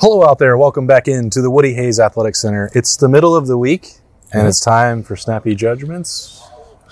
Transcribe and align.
Hello 0.00 0.24
out 0.24 0.38
there. 0.38 0.56
Welcome 0.56 0.86
back 0.86 1.08
into 1.08 1.42
the 1.42 1.50
Woody 1.50 1.74
Hayes 1.74 1.98
Athletic 1.98 2.36
Center. 2.36 2.70
It's 2.72 2.96
the 2.96 3.08
middle 3.08 3.34
of 3.34 3.48
the 3.48 3.58
week 3.58 3.94
and 4.32 4.46
it's 4.46 4.60
time 4.60 5.02
for 5.02 5.16
snappy 5.16 5.56
judgments. 5.56 6.40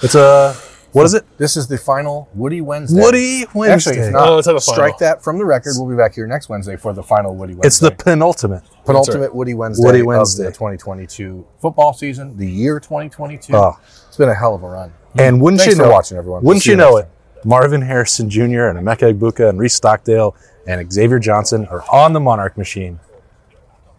It's 0.03 0.17
a 0.17 0.55
what 0.91 1.07
is 1.07 1.15
it? 1.15 1.25
This 1.39 1.57
is 1.57 1.69
the 1.69 1.79
final 1.79 2.29
Woody 2.35 2.61
Wednesday. 2.61 3.01
Woody 3.01 3.45
Wednesday. 3.55 3.91
Actually, 3.93 4.07
it's 4.07 4.13
not. 4.13 4.29
Oh, 4.29 4.39
it's 4.39 4.49
not 4.49 4.61
final. 4.61 4.75
Strike 4.75 4.99
that 4.99 5.23
from 5.23 5.39
the 5.39 5.45
record. 5.45 5.75
We'll 5.77 5.89
be 5.89 5.95
back 5.95 6.17
here 6.17 6.27
next 6.27 6.49
Wednesday 6.49 6.75
for 6.75 6.93
the 6.93 7.03
final 7.05 7.37
Woody 7.37 7.55
Wednesday. 7.55 7.67
it's 7.69 7.79
the 7.79 7.93
penultimate. 7.93 8.65
penultimate 8.85 9.33
Woody 9.33 9.55
Wednesday, 9.55 9.87
Woody 9.87 10.03
Wednesday. 10.03 10.47
of 10.47 10.53
the 10.55 10.59
2022 10.59 11.47
football 11.61 11.93
season, 11.93 12.37
the 12.37 12.51
year 12.51 12.81
2022. 12.81 13.55
Oh. 13.55 13.77
Ah. 13.77 13.81
It's 14.09 14.17
been 14.17 14.31
a 14.31 14.35
hell 14.35 14.57
of 14.57 14.65
a 14.65 14.69
run. 14.69 14.93
And 15.17 15.35
mm-hmm. 15.37 15.45
wouldn't 15.45 15.61
Thanks 15.61 15.77
you 15.77 15.81
for 15.81 15.87
know 15.87 15.95
watching, 15.95 16.19
everyone. 16.19 16.43
Wouldn't 16.43 16.65
See 16.65 16.71
you 16.71 16.77
you 16.77 16.79
know 16.79 16.97
next 16.97 17.11
it? 17.11 17.47
Marvin 17.47 17.83
Harrison 17.83 18.29
Jr. 18.29 18.67
and 18.67 18.81
Emeka 18.81 19.15
Egbuka 19.15 19.49
and 19.49 19.61
Reis 19.61 19.79
Stocksdale 19.79 20.35
and 20.67 20.93
Xavier 20.93 21.19
Johnson 21.19 21.67
are 21.67 21.85
on 21.93 22.13
the 22.13 22.21
Monarch 22.21 22.57
machine. 22.57 23.01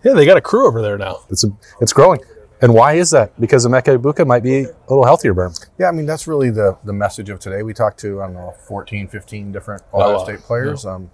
Yeah, 0.03 0.13
they 0.13 0.25
got 0.25 0.37
a 0.37 0.41
crew 0.41 0.67
over 0.67 0.81
there 0.81 0.97
now. 0.97 1.21
It's 1.29 1.43
a, 1.43 1.49
it's 1.81 1.93
growing. 1.93 2.19
And 2.61 2.73
why 2.73 2.93
is 2.93 3.11
that? 3.11 3.39
Because 3.39 3.65
Emeka 3.67 3.97
Egbuka 3.97 4.25
might 4.25 4.41
be 4.41 4.63
a 4.63 4.73
little 4.89 5.05
healthier, 5.05 5.33
Berm. 5.33 5.59
Yeah, 5.77 5.89
I 5.89 5.91
mean, 5.91 6.05
that's 6.05 6.27
really 6.27 6.49
the, 6.49 6.77
the 6.83 6.93
message 6.93 7.29
of 7.29 7.39
today. 7.39 7.61
We 7.61 7.73
talked 7.73 7.99
to, 7.99 8.21
I 8.21 8.25
don't 8.25 8.33
know, 8.33 8.55
14, 8.67 9.07
15 9.07 9.51
different 9.51 9.83
Ohio 9.93 10.17
wow. 10.17 10.23
State 10.23 10.39
players. 10.39 10.85
Um, 10.85 11.11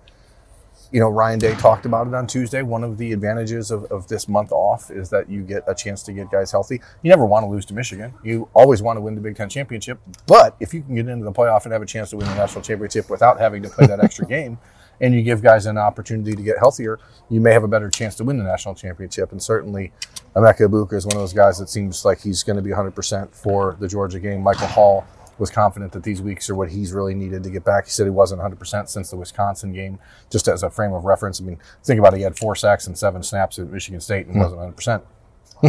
you 0.92 1.00
know, 1.00 1.10
Ryan 1.10 1.40
Day 1.40 1.56
talked 1.56 1.86
about 1.86 2.08
it 2.08 2.14
on 2.14 2.28
Tuesday. 2.28 2.62
One 2.62 2.84
of 2.84 2.98
the 2.98 3.12
advantages 3.14 3.72
of, 3.72 3.86
of 3.86 4.08
this 4.08 4.28
month 4.28 4.52
off 4.52 4.92
is 4.92 5.10
that 5.10 5.28
you 5.28 5.42
get 5.42 5.64
a 5.68 5.74
chance 5.74 6.04
to 6.04 6.14
get 6.14 6.30
guys 6.30 6.52
healthy. 6.52 6.82
You 7.02 7.10
never 7.10 7.26
want 7.26 7.44
to 7.44 7.50
lose 7.50 7.66
to 7.66 7.74
Michigan. 7.74 8.14
You 8.24 8.48
always 8.54 8.84
want 8.84 8.98
to 8.98 9.02
win 9.02 9.16
the 9.16 9.22
Big 9.22 9.36
Ten 9.36 9.50
championship. 9.50 10.00
But 10.28 10.56
if 10.60 10.72
you 10.72 10.84
can 10.84 10.96
get 10.96 11.08
into 11.08 11.26
the 11.26 11.32
playoff 11.32 11.64
and 11.64 11.74
have 11.74 11.82
a 11.82 11.88
chance 11.88 12.12
to 12.12 12.18
win 12.18 12.28
the 12.28 12.36
national 12.36 12.62
championship 12.62 13.10
without 13.10 13.40
having 13.40 13.64
to 13.64 13.70
play 13.70 13.88
that 13.88 14.04
extra 14.04 14.26
game, 14.28 14.60
and 15.04 15.14
you 15.14 15.22
give 15.22 15.44
guys 15.44 15.66
an 15.66 15.78
opportunity 15.78 16.34
to 16.34 16.42
get 16.42 16.58
healthier, 16.58 16.98
you 17.30 17.42
may 17.42 17.52
have 17.52 17.66
a 17.66 17.68
better 17.68 17.90
chance 17.90 18.16
to 18.16 18.24
win 18.24 18.38
the 18.38 18.44
national 18.44 18.74
championship. 18.74 19.34
And 19.34 19.44
certainly, 19.44 19.92
Emeka 20.34 20.70
Egbuka 20.70 20.94
is 20.94 21.06
one 21.06 21.18
of 21.18 21.22
those 21.22 21.34
guys 21.34 21.60
that 21.60 21.68
seems 21.68 22.06
like 22.06 22.22
he's 22.22 22.42
going 22.42 22.56
to 22.56 22.62
be 22.62 22.70
100% 22.70 23.36
for 23.36 23.76
the 23.82 23.88
Georgia 23.88 24.20
game. 24.20 24.42
Michael 24.42 24.68
Hall 24.68 25.06
was 25.40 25.50
confident 25.50 25.92
that 25.92 26.04
these 26.04 26.22
weeks 26.22 26.50
are 26.50 26.56
what 26.56 26.70
he's 26.70 26.94
really 26.94 27.14
needed 27.14 27.44
to 27.44 27.50
get 27.50 27.66
back. 27.66 27.84
He 27.84 27.92
said 27.92 28.06
he 28.06 28.12
wasn't 28.12 28.42
100% 28.42 28.88
since 28.88 29.10
the 29.10 29.18
Wisconsin 29.18 29.74
game, 29.74 30.00
just 30.32 30.48
as 30.48 30.64
a 30.64 30.70
frame 30.70 30.94
of 30.94 31.04
reference. 31.04 31.42
I 31.42 31.44
mean, 31.44 31.60
think 31.84 32.00
about 32.00 32.14
it. 32.14 32.18
He 32.18 32.24
had 32.24 32.38
four 32.38 32.56
sacks 32.56 32.88
and 32.88 32.98
seven 32.98 33.24
snaps 33.24 33.60
at 33.60 33.70
Michigan 33.70 34.00
State 34.00 34.28
and 34.28 34.36
hmm. 34.36 34.42
wasn't 34.42 34.76
100%. 34.78 35.04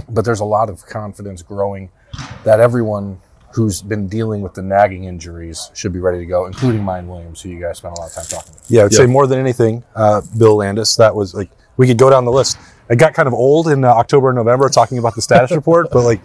but 0.08 0.24
there's 0.24 0.40
a 0.40 0.44
lot 0.44 0.70
of 0.70 0.86
confidence 0.86 1.42
growing 1.42 1.90
that 2.44 2.60
everyone 2.60 3.18
who's 3.54 3.82
been 3.82 4.08
dealing 4.08 4.42
with 4.42 4.52
the 4.54 4.62
nagging 4.62 5.04
injuries 5.04 5.70
should 5.74 5.92
be 5.92 6.00
ready 6.00 6.18
to 6.18 6.26
go, 6.26 6.46
including 6.46 6.82
Miyan 6.82 7.06
Williams, 7.06 7.40
who 7.40 7.50
you 7.50 7.60
guys 7.60 7.78
spent 7.78 7.96
a 7.96 8.00
lot 8.00 8.08
of 8.08 8.14
time 8.14 8.24
talking 8.24 8.52
to. 8.52 8.60
Yeah, 8.68 8.84
I'd 8.84 8.92
say 8.92 9.06
more 9.06 9.28
than 9.28 9.38
anything, 9.38 9.84
uh, 9.94 10.22
Bill 10.36 10.56
Landis. 10.56 10.96
That 10.96 11.14
was 11.14 11.34
like 11.34 11.50
we 11.76 11.86
could 11.86 11.98
go 11.98 12.10
down 12.10 12.24
the 12.24 12.32
list. 12.32 12.58
It 12.90 12.98
got 12.98 13.14
kind 13.14 13.28
of 13.28 13.32
old 13.32 13.68
in 13.68 13.84
uh, 13.84 13.88
October 13.88 14.30
and 14.30 14.36
November 14.36 14.68
talking 14.68 14.98
about 14.98 15.14
the 15.14 15.22
status 15.22 15.50
report, 15.56 15.88
but 15.92 16.02
like 16.02 16.20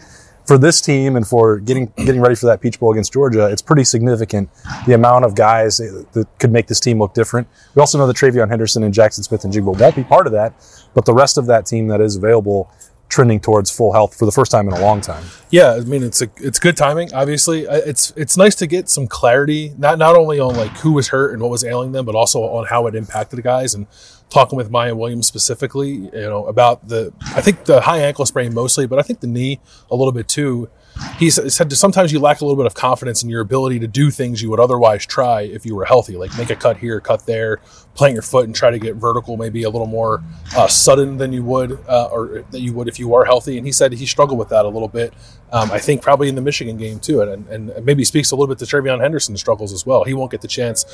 for 0.50 0.58
this 0.58 0.82
team 0.82 1.16
and 1.16 1.28
for 1.28 1.60
getting 1.60 1.94
getting 1.98 2.20
ready 2.20 2.34
for 2.34 2.48
that 2.48 2.62
Peach 2.62 2.80
Bowl 2.80 2.92
against 2.92 3.14
Georgia, 3.14 3.46
it's 3.46 3.62
pretty 3.62 3.84
significant 3.84 4.50
the 4.88 4.94
amount 4.94 5.24
of 5.24 5.36
guys 5.36 5.78
that 5.78 6.28
could 6.40 6.52
make 6.52 6.66
this 6.66 6.80
team 6.80 6.98
look 6.98 7.14
different. 7.14 7.48
We 7.76 7.80
also 7.80 8.00
know 8.00 8.08
that 8.08 8.16
TreVeyon 8.16 8.50
Henderson 8.50 8.82
and 8.82 8.92
Jaxon 8.92 9.24
Smith-Njigba 9.24 9.80
won't 9.80 9.96
be 9.96 10.04
part 10.04 10.26
of 10.26 10.34
that, 10.34 10.54
but 10.96 11.06
the 11.06 11.14
rest 11.14 11.38
of 11.38 11.46
that 11.46 11.68
team 11.68 11.88
that 11.90 12.02
is 12.02 12.16
available 12.16 12.72
trending 13.10 13.40
towards 13.40 13.70
full 13.72 13.92
health 13.92 14.18
for 14.18 14.26
the 14.26 14.32
first 14.32 14.52
time 14.52 14.68
in 14.68 14.74
a 14.74 14.80
long 14.80 15.02
time. 15.02 15.24
Yeah, 15.50 15.74
I 15.74 15.80
mean 15.82 16.04
it's 16.04 16.22
a 16.22 16.30
it's 16.38 16.60
good 16.60 16.78
timing. 16.78 17.14
Obviously, 17.14 17.62
it's 17.64 18.14
it's 18.16 18.38
nice 18.38 18.56
to 18.56 18.68
get 18.68 18.88
some 18.88 19.08
clarity 19.08 19.74
not 19.78 19.98
not 19.98 20.16
only 20.16 20.40
on 20.40 20.56
like 20.56 20.78
who 20.78 20.94
was 20.94 21.10
hurt 21.10 21.34
and 21.34 21.42
what 21.42 21.52
was 21.52 21.64
ailing 21.64 21.92
them, 21.92 22.06
but 22.06 22.16
also 22.16 22.42
on 22.44 22.68
how 22.68 22.88
it 22.88 22.96
impacted 22.96 23.38
the 23.38 23.42
guys. 23.42 23.74
And 23.74 23.88
talking 24.30 24.56
with 24.56 24.72
Miyan 24.72 24.98
Williams 24.98 25.28
specifically, 25.28 25.90
you 25.90 26.12
know 26.12 26.46
about 26.46 26.88
the 26.88 27.12
I 27.36 27.42
think 27.42 27.66
the 27.66 27.82
high 27.82 28.00
ankle 28.00 28.26
sprain 28.26 28.54
mostly, 28.54 28.86
but 28.86 29.00
I 29.00 29.02
think 29.02 29.20
the 29.20 29.28
knee 29.28 29.60
a 29.92 29.96
little 29.96 30.14
bit 30.14 30.28
too. 30.28 30.70
He 31.18 31.30
said 31.30 31.72
sometimes 31.74 32.12
you 32.12 32.20
lack 32.20 32.42
a 32.42 32.46
little 32.46 32.58
bit 32.58 32.66
of 32.66 32.74
confidence 32.74 33.24
in 33.24 33.30
your 33.30 33.42
ability 33.42 33.80
to 33.80 33.88
do 33.88 34.10
things 34.10 34.42
you 34.42 34.50
would 34.50 34.60
otherwise 34.60 35.06
try 35.06 35.42
if 35.42 35.66
you 35.66 35.76
were 35.76 35.86
healthy, 35.86 36.16
like 36.16 36.36
make 36.38 36.50
a 36.50 36.56
cut 36.56 36.78
here, 36.78 37.00
cut 37.00 37.26
there, 37.26 37.58
plant 37.94 38.14
your 38.14 38.22
foot 38.22 38.46
and 38.46 38.56
try 38.56 38.72
to 38.72 38.80
get 38.80 38.96
vertical, 38.96 39.36
maybe 39.36 39.64
a 39.64 39.70
little 39.70 39.88
more 39.88 40.24
uh, 40.56 40.68
sudden 40.68 41.18
than 41.18 41.34
you 41.34 41.44
would, 41.44 41.74
uh, 41.88 42.10
or 42.12 42.46
that 42.52 42.62
you 42.62 42.74
would 42.74 42.88
if 42.88 43.00
you 43.00 43.14
are 43.14 43.26
healthy. 43.26 43.58
And 43.58 43.66
he 43.66 43.74
said 43.74 43.92
he 43.92 44.06
struggled 44.06 44.40
with 44.40 44.50
that 44.50 44.66
a 44.66 44.70
little 44.70 44.88
bit. 44.88 45.14
Um, 45.52 45.72
I 45.72 45.80
think 45.80 46.02
probably 46.02 46.30
in 46.30 46.36
the 46.36 46.42
Michigan 46.42 46.78
game 46.78 47.00
too, 47.00 47.22
and, 47.22 47.48
and 47.48 47.86
maybe 47.86 48.06
speaks 48.06 48.32
a 48.32 48.36
little 48.36 48.54
bit 48.54 48.60
to 48.60 48.66
TreVeyon 48.66 49.02
Henderson's 49.02 49.40
struggles 49.40 49.74
as 49.74 49.86
well. 49.86 50.04
He 50.04 50.14
won't 50.14 50.32
get 50.32 50.42
the 50.42 50.48
chance 50.48 50.86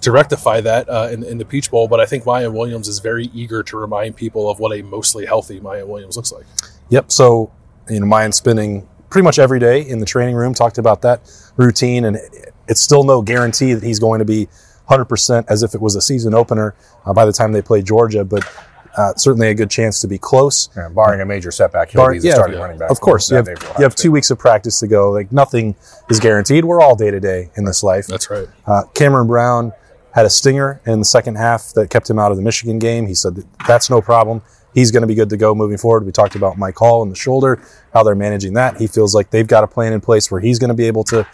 to 0.00 0.12
rectify 0.12 0.60
that 0.62 0.88
uh, 0.88 1.08
in, 1.12 1.24
in 1.24 1.38
the 1.38 1.44
Peach 1.44 1.70
Bowl, 1.70 1.88
but 1.88 2.00
I 2.00 2.06
think 2.06 2.24
Miyan 2.24 2.52
Williams 2.52 2.88
is 2.88 3.00
very 3.00 3.26
eager 3.34 3.62
to 3.64 3.76
remind 3.76 4.16
people 4.16 4.48
of 4.48 4.60
what 4.60 4.76
a 4.76 4.82
mostly 4.82 5.26
healthy 5.26 5.60
Miyan 5.60 5.88
Williams 5.88 6.16
looks 6.16 6.32
like. 6.32 6.46
Yep. 6.90 7.10
So, 7.10 7.52
you 7.90 8.00
know, 8.00 8.06
Miyan 8.06 8.32
spending 8.32 8.88
pretty 9.14 9.22
much 9.24 9.38
every 9.38 9.60
day 9.60 9.80
in 9.80 10.00
the 10.00 10.04
training 10.04 10.34
room, 10.34 10.52
talked 10.52 10.76
about 10.76 11.02
that 11.02 11.20
routine, 11.56 12.04
and 12.04 12.18
it's 12.66 12.80
still 12.80 13.04
no 13.04 13.22
guarantee 13.22 13.72
that 13.72 13.84
he's 13.84 14.00
going 14.00 14.18
to 14.18 14.24
be 14.24 14.48
100% 14.90 15.44
as 15.48 15.62
if 15.62 15.72
it 15.72 15.80
was 15.80 15.94
a 15.94 16.00
season 16.00 16.34
opener 16.34 16.74
uh, 17.06 17.12
by 17.12 17.24
the 17.24 17.30
time 17.32 17.52
they 17.52 17.62
play 17.62 17.80
Georgia, 17.80 18.24
but 18.24 18.44
uh, 18.96 19.14
certainly 19.14 19.46
a 19.50 19.54
good 19.54 19.70
chance 19.70 20.00
to 20.00 20.08
be 20.08 20.18
close. 20.18 20.68
Yeah, 20.76 20.88
barring 20.88 21.20
a 21.20 21.24
major 21.24 21.52
setback, 21.52 21.92
he'll 21.92 22.02
Bar- 22.02 22.10
be 22.14 22.18
the 22.18 22.26
yeah, 22.26 22.34
starting 22.34 22.58
running 22.58 22.76
back. 22.76 22.90
Of 22.90 23.00
course, 23.00 23.30
you 23.30 23.36
have, 23.36 23.46
you 23.46 23.84
have 23.84 23.94
two 23.94 24.10
weeks 24.10 24.32
of 24.32 24.38
practice 24.40 24.80
to 24.80 24.88
go. 24.88 25.12
Like 25.12 25.30
nothing 25.30 25.76
is 26.10 26.18
guaranteed. 26.18 26.64
We're 26.64 26.80
all 26.80 26.96
day 26.96 27.12
to 27.12 27.20
day 27.20 27.50
in 27.56 27.66
this 27.66 27.84
life. 27.84 28.08
That's 28.08 28.28
right. 28.28 28.48
Uh, 28.66 28.82
Cameron 28.94 29.28
Brown 29.28 29.72
had 30.12 30.26
a 30.26 30.30
stinger 30.30 30.80
in 30.86 30.98
the 30.98 31.04
second 31.04 31.36
half 31.36 31.72
that 31.74 31.88
kept 31.88 32.10
him 32.10 32.18
out 32.18 32.32
of 32.32 32.36
the 32.36 32.42
Michigan 32.42 32.80
game. 32.80 33.06
He 33.06 33.14
said 33.14 33.36
that 33.36 33.46
that's 33.68 33.88
no 33.88 34.00
problem. 34.00 34.42
He's 34.74 34.90
going 34.90 35.02
to 35.02 35.06
be 35.06 35.14
good 35.14 35.30
to 35.30 35.36
go 35.36 35.54
moving 35.54 35.78
forward. 35.78 36.04
We 36.04 36.12
talked 36.12 36.34
about 36.34 36.58
Mike 36.58 36.76
Hall 36.76 37.02
and 37.02 37.10
the 37.10 37.16
shoulder, 37.16 37.62
how 37.92 38.02
they're 38.02 38.14
managing 38.14 38.54
that. 38.54 38.76
He 38.76 38.86
feels 38.86 39.14
like 39.14 39.30
they've 39.30 39.46
got 39.46 39.64
a 39.64 39.68
plan 39.68 39.92
in 39.92 40.00
place 40.00 40.30
where 40.30 40.40
he's 40.40 40.58
going 40.58 40.68
to 40.68 40.74
be 40.74 40.86
able 40.86 41.04
to 41.04 41.24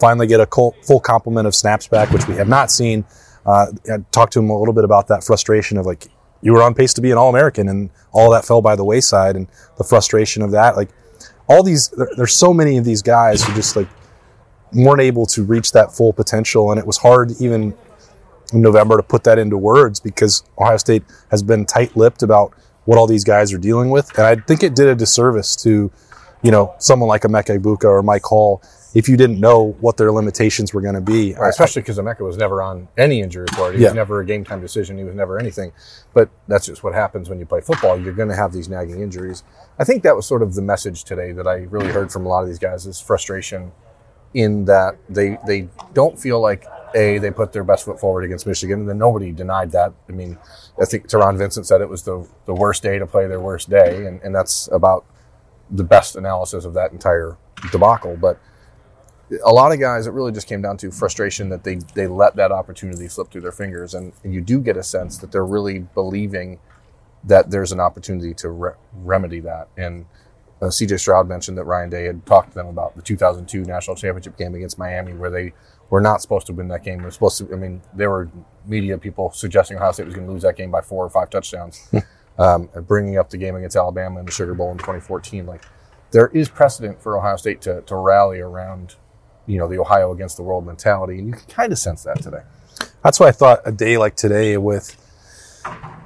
finally 0.00 0.26
get 0.26 0.40
a 0.40 0.46
full 0.46 1.00
complement 1.00 1.46
of 1.46 1.54
snaps 1.54 1.86
back, 1.86 2.10
which 2.10 2.26
we 2.26 2.34
have 2.34 2.48
not 2.48 2.70
seen. 2.70 3.04
Uh, 3.46 3.66
I 3.90 3.98
talked 4.10 4.32
to 4.34 4.40
him 4.40 4.50
a 4.50 4.58
little 4.58 4.74
bit 4.74 4.84
about 4.84 5.08
that 5.08 5.24
frustration 5.24 5.78
of 5.78 5.86
like, 5.86 6.08
you 6.40 6.52
were 6.52 6.62
on 6.62 6.74
pace 6.74 6.92
to 6.94 7.00
be 7.00 7.10
an 7.10 7.18
All 7.18 7.30
American 7.30 7.68
and 7.68 7.90
all 8.12 8.30
that 8.30 8.44
fell 8.44 8.62
by 8.62 8.76
the 8.76 8.84
wayside 8.84 9.36
and 9.36 9.48
the 9.76 9.84
frustration 9.84 10.42
of 10.42 10.50
that. 10.52 10.76
Like, 10.76 10.90
all 11.48 11.62
these, 11.62 11.88
there, 11.88 12.08
there's 12.16 12.36
so 12.36 12.52
many 12.52 12.76
of 12.78 12.84
these 12.84 13.02
guys 13.02 13.42
who 13.42 13.54
just 13.54 13.74
like 13.74 13.88
weren't 14.72 15.00
able 15.00 15.26
to 15.26 15.42
reach 15.42 15.72
that 15.72 15.92
full 15.92 16.12
potential. 16.12 16.70
And 16.70 16.78
it 16.78 16.86
was 16.86 16.98
hard 16.98 17.32
even 17.40 17.74
in 18.52 18.62
November 18.62 18.96
to 18.98 19.02
put 19.02 19.24
that 19.24 19.38
into 19.38 19.56
words 19.56 19.98
because 19.98 20.44
Ohio 20.58 20.76
State 20.76 21.04
has 21.30 21.42
been 21.42 21.64
tight-lipped 21.64 22.22
about 22.22 22.52
what 22.88 22.96
all 22.96 23.06
these 23.06 23.22
guys 23.24 23.52
are 23.52 23.58
dealing 23.58 23.90
with, 23.90 24.16
and 24.16 24.26
I 24.26 24.36
think 24.36 24.62
it 24.62 24.74
did 24.74 24.88
a 24.88 24.94
disservice 24.94 25.54
to, 25.56 25.90
you 26.40 26.50
know, 26.50 26.74
someone 26.78 27.06
like 27.06 27.20
Emeka 27.22 27.58
Egbuka 27.58 27.84
or 27.84 28.02
Mike 28.02 28.22
Hall 28.22 28.62
if 28.94 29.10
you 29.10 29.16
didn't 29.18 29.38
know 29.38 29.76
what 29.80 29.98
their 29.98 30.10
limitations 30.10 30.72
were 30.72 30.80
going 30.80 30.94
to 30.94 31.02
be. 31.02 31.34
Right, 31.34 31.50
especially 31.50 31.82
because 31.82 31.98
Emeka 31.98 32.20
was 32.20 32.38
never 32.38 32.62
on 32.62 32.88
any 32.96 33.20
injury 33.20 33.42
report. 33.50 33.74
He 33.74 33.82
Yeah. 33.82 33.88
was 33.88 33.94
never 33.94 34.20
a 34.20 34.24
game 34.24 34.42
time 34.42 34.62
decision. 34.62 34.96
He 34.96 35.04
was 35.04 35.14
never 35.14 35.38
anything. 35.38 35.72
But 36.14 36.30
that's 36.48 36.64
just 36.64 36.82
what 36.82 36.94
happens 36.94 37.28
when 37.28 37.38
you 37.38 37.44
play 37.44 37.60
football. 37.60 38.00
You're 38.00 38.14
going 38.14 38.30
to 38.30 38.34
have 38.36 38.54
these 38.54 38.70
nagging 38.70 39.02
injuries. 39.02 39.42
I 39.78 39.84
think 39.84 40.02
that 40.04 40.16
was 40.16 40.24
sort 40.24 40.40
of 40.42 40.54
the 40.54 40.62
message 40.62 41.04
today 41.04 41.32
that 41.32 41.46
I 41.46 41.66
really 41.68 41.88
heard 41.88 42.10
from 42.10 42.24
a 42.24 42.30
lot 42.30 42.40
of 42.40 42.48
these 42.48 42.58
guys 42.58 42.86
is 42.86 42.98
frustration 42.98 43.72
in 44.32 44.64
that 44.64 44.96
they 45.10 45.38
they 45.46 45.68
don't 45.92 46.18
feel 46.18 46.40
like 46.40 46.64
a 46.94 47.18
they 47.18 47.30
put 47.30 47.52
their 47.52 47.64
best 47.64 47.84
foot 47.84 48.00
forward 48.00 48.24
against 48.24 48.46
Michigan, 48.46 48.80
and 48.80 48.88
then 48.88 48.96
nobody 48.98 49.30
denied 49.32 49.72
that. 49.72 49.92
I 50.08 50.12
mean, 50.12 50.38
I 50.80 50.84
think 50.84 51.08
Taron 51.08 51.36
Vincent 51.36 51.66
said 51.66 51.80
it 51.80 51.88
was 51.88 52.02
the 52.02 52.28
the 52.46 52.54
worst 52.54 52.82
day 52.82 52.98
to 52.98 53.06
play 53.06 53.26
their 53.26 53.40
worst 53.40 53.68
day, 53.68 54.06
and, 54.06 54.20
and 54.22 54.34
that's 54.34 54.68
about 54.72 55.04
the 55.70 55.84
best 55.84 56.16
analysis 56.16 56.64
of 56.64 56.74
that 56.74 56.92
entire 56.92 57.36
debacle. 57.72 58.16
But 58.16 58.40
a 59.44 59.50
lot 59.50 59.72
of 59.72 59.80
guys, 59.80 60.06
it 60.06 60.12
really 60.12 60.32
just 60.32 60.46
came 60.46 60.62
down 60.62 60.76
to 60.78 60.90
frustration 60.90 61.48
that 61.50 61.64
they 61.64 61.76
they 61.94 62.06
let 62.06 62.36
that 62.36 62.52
opportunity 62.52 63.08
slip 63.08 63.30
through 63.30 63.42
their 63.42 63.52
fingers, 63.52 63.94
and, 63.94 64.12
and 64.24 64.32
you 64.32 64.40
do 64.40 64.60
get 64.60 64.76
a 64.76 64.82
sense 64.82 65.18
that 65.18 65.32
they're 65.32 65.46
really 65.46 65.80
believing 65.94 66.58
that 67.24 67.50
there's 67.50 67.72
an 67.72 67.80
opportunity 67.80 68.32
to 68.32 68.48
re- 68.50 68.72
remedy 68.94 69.40
that. 69.40 69.68
And 69.76 70.06
uh, 70.62 70.66
CJ 70.66 71.00
Stroud 71.00 71.28
mentioned 71.28 71.58
that 71.58 71.64
Ryan 71.64 71.90
Day 71.90 72.04
had 72.04 72.24
talked 72.24 72.50
to 72.50 72.54
them 72.54 72.68
about 72.68 72.96
the 72.96 73.02
2002 73.02 73.64
national 73.64 73.96
championship 73.96 74.36
game 74.36 74.54
against 74.54 74.78
Miami, 74.78 75.12
where 75.12 75.30
they 75.30 75.52
were 75.90 76.00
not 76.00 76.20
supposed 76.20 76.46
to 76.48 76.52
win 76.52 76.68
that 76.68 76.84
game. 76.84 77.02
Were 77.02 77.10
supposed 77.10 77.38
to. 77.38 77.52
I 77.52 77.56
mean, 77.56 77.82
there 77.94 78.10
were 78.10 78.30
media 78.66 78.98
people 78.98 79.30
suggesting 79.32 79.76
Ohio 79.76 79.92
State 79.92 80.06
was 80.06 80.14
going 80.14 80.26
to 80.26 80.32
lose 80.32 80.42
that 80.42 80.56
game 80.56 80.70
by 80.70 80.80
four 80.80 81.04
or 81.04 81.10
five 81.10 81.30
touchdowns. 81.30 81.88
um, 82.38 82.68
and 82.74 82.86
bringing 82.86 83.18
up 83.18 83.30
the 83.30 83.36
game 83.36 83.56
against 83.56 83.76
Alabama 83.76 84.20
in 84.20 84.26
the 84.26 84.32
Sugar 84.32 84.54
Bowl 84.54 84.70
in 84.70 84.78
2014, 84.78 85.46
like 85.46 85.64
there 86.10 86.28
is 86.28 86.48
precedent 86.48 87.02
for 87.02 87.16
Ohio 87.16 87.36
State 87.36 87.60
to, 87.62 87.82
to 87.82 87.96
rally 87.96 88.40
around, 88.40 88.96
you 89.46 89.58
know, 89.58 89.68
the 89.68 89.78
Ohio 89.78 90.12
against 90.12 90.36
the 90.36 90.42
world 90.42 90.66
mentality, 90.66 91.18
and 91.18 91.28
you 91.28 91.32
can 91.34 91.46
kind 91.46 91.72
of 91.72 91.78
sense 91.78 92.02
that 92.04 92.22
today. 92.22 92.42
That's 93.02 93.18
why 93.18 93.28
I 93.28 93.32
thought 93.32 93.60
a 93.64 93.72
day 93.72 93.98
like 93.98 94.16
today 94.16 94.56
with 94.56 94.96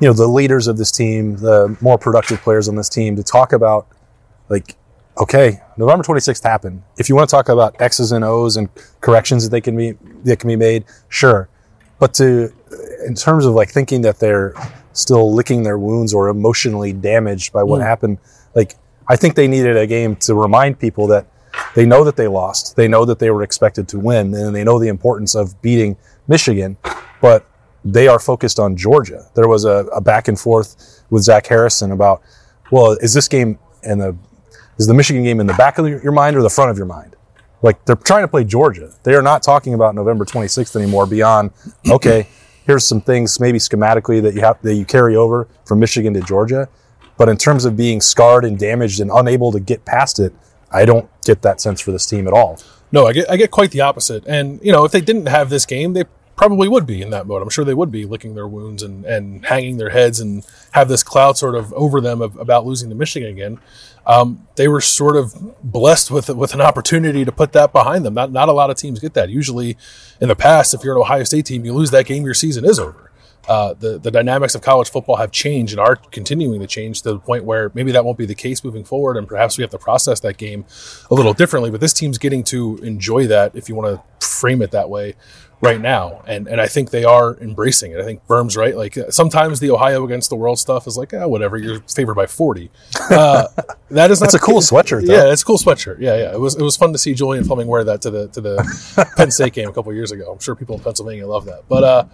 you 0.01 0.09
know 0.09 0.13
the 0.13 0.27
leaders 0.27 0.67
of 0.67 0.79
this 0.79 0.91
team, 0.91 1.37
the 1.37 1.77
more 1.81 1.99
productive 1.99 2.41
players 2.41 2.69
on 2.69 2.77
this 2.77 2.89
team, 2.89 3.17
to 3.17 3.23
talk 3.23 3.53
about 3.53 3.87
like, 4.49 4.77
okay, 5.19 5.61
November 5.77 6.03
26th 6.05 6.43
happened. 6.43 6.83
If 6.99 7.09
you 7.09 7.15
want 7.17 7.29
to 7.29 7.37
talk 7.37 7.49
about 7.49 7.81
X's 7.81 8.13
and 8.13 8.25
O's 8.25 8.57
and 8.57 8.69
corrections 9.01 9.45
that 9.45 9.51
they 9.51 9.61
can 9.61 9.77
be 9.77 9.93
that 10.25 10.39
can 10.39 10.49
be 10.49 10.57
made, 10.57 10.85
sure. 11.09 11.49
But 11.99 12.15
to 12.15 12.53
in 13.07 13.15
terms 13.15 13.45
of 13.47 13.55
like 13.55 13.71
thinking 13.71 14.03
that 14.03 14.19
they're 14.19 14.55
still 14.93 15.33
licking 15.35 15.63
their 15.63 15.79
wounds 15.79 16.13
or 16.13 16.29
emotionally 16.29 16.93
damaged 16.93 17.53
by 17.53 17.63
what 17.63 17.81
Mm. 17.81 17.85
happened. 17.85 18.19
Like, 18.55 18.75
I 19.09 19.17
think 19.17 19.35
they 19.37 19.49
needed 19.49 19.77
a 19.77 19.87
game 19.87 20.17
to 20.17 20.35
remind 20.35 20.79
people 20.79 21.07
that 21.09 21.27
they 21.75 21.87
know 21.87 22.05
that 22.05 22.17
they 22.17 22.29
lost. 22.29 22.77
They 22.77 22.89
know 22.89 23.05
that 23.07 23.19
they 23.19 23.31
were 23.31 23.43
expected 23.43 23.89
to 23.89 23.99
win 23.99 24.35
and 24.35 24.55
they 24.55 24.65
know 24.65 24.79
the 24.79 24.89
importance 24.89 25.35
of 25.35 25.61
beating 25.63 25.97
Michigan, 26.29 26.77
but 27.23 27.47
they 27.85 28.07
are 28.07 28.19
focused 28.19 28.59
on 28.61 28.77
Georgia. 28.77 29.27
There 29.35 29.49
was 29.49 29.65
a, 29.65 29.87
a 29.95 30.01
back 30.01 30.29
and 30.29 30.39
forth 30.39 31.03
with 31.11 31.23
Zach 31.23 31.47
Harrison 31.47 31.91
about, 31.91 32.21
well, 32.71 32.93
is 33.01 33.15
this 33.15 33.29
game 33.29 33.59
in 33.83 33.99
the, 33.99 34.15
is 34.83 34.89
the 34.89 34.95
Michigan 34.95 35.23
game 35.23 35.39
in 35.39 35.47
the 35.47 35.55
back 35.55 35.79
of 35.79 35.87
your 35.87 36.11
mind 36.11 36.37
or 36.37 36.43
the 36.43 36.51
front 36.51 36.71
of 36.71 36.77
your 36.77 36.87
mind? 36.87 37.15
Like 37.63 37.85
they're 37.85 37.95
trying 37.95 38.25
to 38.25 38.29
play 38.29 38.43
Georgia. 38.43 38.93
They 39.05 39.15
are 39.15 39.23
not 39.23 39.43
talking 39.43 39.75
about 39.75 39.95
November 39.95 40.25
26th 40.25 40.75
anymore 40.75 41.07
beyond, 41.07 41.53
okay, 41.89 42.27
here's 42.67 42.85
some 42.85 43.01
things 43.01 43.39
maybe 43.39 43.59
schematically 43.59 44.21
that 44.23 44.35
you 44.35 44.41
have, 44.41 44.61
that 44.63 44.75
you 44.75 44.85
carry 44.85 45.15
over 45.15 45.47
from 45.65 45.79
Michigan 45.79 46.13
to 46.15 46.21
Georgia. 46.21 46.69
But 47.17 47.29
in 47.29 47.37
terms 47.37 47.65
of 47.65 47.77
being 47.77 48.01
scarred 48.01 48.45
and 48.45 48.59
damaged 48.59 48.99
and 48.99 49.09
unable 49.13 49.53
to 49.53 49.61
get 49.61 49.85
past 49.85 50.19
it, 50.19 50.33
I 50.73 50.85
don't 50.85 51.09
get 51.25 51.43
that 51.43 51.61
sense 51.61 51.81
for 51.81 51.93
this 51.93 52.05
team 52.05 52.27
at 52.27 52.33
all. 52.33 52.59
No, 52.91 53.07
I 53.07 53.13
get 53.13 53.31
I 53.31 53.37
get 53.37 53.53
quite 53.53 53.71
the 53.71 53.83
opposite. 53.83 54.27
And 54.27 54.59
you 54.63 54.73
know, 54.73 54.85
if 54.85 54.91
they 54.91 55.01
didn't 55.01 55.27
have 55.27 55.49
this 55.49 55.65
game, 55.65 55.93
they 55.93 56.05
probably 56.35 56.67
would 56.67 56.87
be 56.87 57.03
in 57.03 57.11
that 57.11 57.27
mode. 57.27 57.43
I'm 57.43 57.51
sure 57.51 57.65
they 57.65 57.75
would 57.75 57.93
be 57.93 58.05
licking 58.05 58.35
their 58.35 58.49
wounds 58.49 58.83
and, 58.83 59.05
and 59.05 59.47
hanging 59.47 59.77
their 59.77 59.91
heads 59.91 60.19
and 60.19 60.45
have 60.73 60.89
this 60.89 61.03
cloud 61.03 61.37
sort 61.37 61.55
of 61.55 61.73
over 61.75 62.01
them 62.01 62.21
of, 62.21 62.37
about 62.37 62.67
losing 62.67 62.89
to 62.89 62.97
Michigan 62.97 63.31
again. 63.31 63.61
Um, 64.07 64.47
they 64.57 64.69
were 64.69 64.81
sort 64.81 65.17
of 65.17 65.35
blessed 65.63 66.11
with 66.11 66.29
with 66.29 66.55
an 66.55 66.61
opportunity 66.61 67.25
to 67.25 67.33
put 67.33 67.53
that 67.53 67.73
behind 67.73 68.05
them. 68.05 68.15
Not 68.15 68.33
not 68.33 68.49
a 68.49 68.53
lot 68.53 68.71
of 68.71 68.77
teams 68.77 68.99
get 68.99 69.15
that. 69.15 69.31
Usually, 69.31 69.77
in 70.21 70.29
the 70.29 70.37
past, 70.37 70.75
if 70.75 70.83
you're 70.83 70.97
an 70.97 71.01
Ohio 71.01 71.25
State 71.25 71.47
team, 71.47 71.65
you 71.65 71.73
lose 71.73 71.91
that 71.93 72.07
game, 72.07 72.25
your 72.25 72.35
season 72.35 72.65
is 72.65 72.79
over. 72.79 73.11
Uh, 73.49 73.75
the 73.75 73.99
the 73.99 74.11
dynamics 74.11 74.55
of 74.55 74.63
college 74.63 74.89
football 74.89 75.17
have 75.17 75.33
changed 75.33 75.73
and 75.73 75.81
are 75.81 75.97
continuing 75.97 76.61
to 76.61 76.67
change 76.67 77.03
to 77.03 77.13
the 77.13 77.19
point 77.19 77.45
where 77.45 77.73
maybe 77.75 77.91
that 77.91 78.05
won't 78.05 78.19
be 78.19 78.27
the 78.27 78.35
case 78.35 78.63
moving 78.63 78.85
forward, 78.85 79.17
and 79.17 79.27
perhaps 79.27 79.59
we 79.59 79.63
have 79.63 79.71
to 79.71 79.79
process 79.79 80.21
that 80.21 80.37
game 80.37 80.65
a 81.11 81.15
little 81.15 81.33
differently. 81.33 81.71
But 81.71 81.81
this 81.81 81.93
team's 81.93 82.19
getting 82.19 82.45
to 82.45 82.79
enjoy 82.83 83.27
that, 83.27 83.57
if 83.57 83.69
you 83.69 83.75
want 83.75 84.01
to 84.21 84.27
frame 84.27 84.63
it 84.63 84.71
that 84.71 84.89
way, 84.89 85.15
right 85.63 85.81
now, 85.81 86.23
and 86.27 86.49
and 86.49 86.61
I 86.61 86.67
think 86.67 86.91
they 86.91 87.05
are 87.05 87.37
embracing 87.39 87.93
it. 87.93 88.01
I 88.01 88.05
think 88.05 88.27
Berm's 88.27 88.57
right. 88.57 88.77
Like 88.77 88.99
sometimes 89.11 89.61
the 89.61 89.71
Ohio 89.71 90.05
against 90.05 90.29
the 90.29 90.37
world 90.37 90.59
stuff 90.59 90.87
is 90.87 90.99
like, 90.99 91.15
ah, 91.15 91.27
whatever. 91.27 91.57
You're 91.57 91.81
favored 91.83 92.15
by 92.15 92.27
forty. 92.27 92.71
Uh, 93.13 93.47
that 93.91 94.11
is 94.11 94.21
not 94.21 94.27
It's 94.27 94.35
a 94.35 94.39
cool 94.39 94.61
sweatshirt, 94.61 95.07
though. 95.07 95.13
Yeah, 95.13 95.31
it's 95.33 95.43
a 95.43 95.45
cool 95.45 95.59
sweatshirt. 95.59 95.99
Yeah, 96.01 96.17
yeah. 96.17 96.33
It 96.33 96.41
was 96.41 96.55
it 96.55 96.63
was 96.63 96.77
fun 96.77 96.93
to 96.93 96.99
see 96.99 97.13
Julian 97.13 97.45
Fleming 97.45 97.67
wear 97.67 97.85
that 97.85 98.01
to 98.03 98.11
the 98.11 98.29
to 98.29 98.41
the 98.41 99.09
Penn 99.17 99.31
State 99.31 99.53
game 99.53 99.69
a 99.69 99.73
couple 99.73 99.93
years 99.93 100.13
ago. 100.13 100.33
I'm 100.33 100.39
sure 100.39 100.55
people 100.55 100.77
in 100.77 100.83
Pennsylvania 100.83 101.27
love 101.27 101.45
that. 101.45 101.65
But 101.69 101.85
uh, 101.85 102.05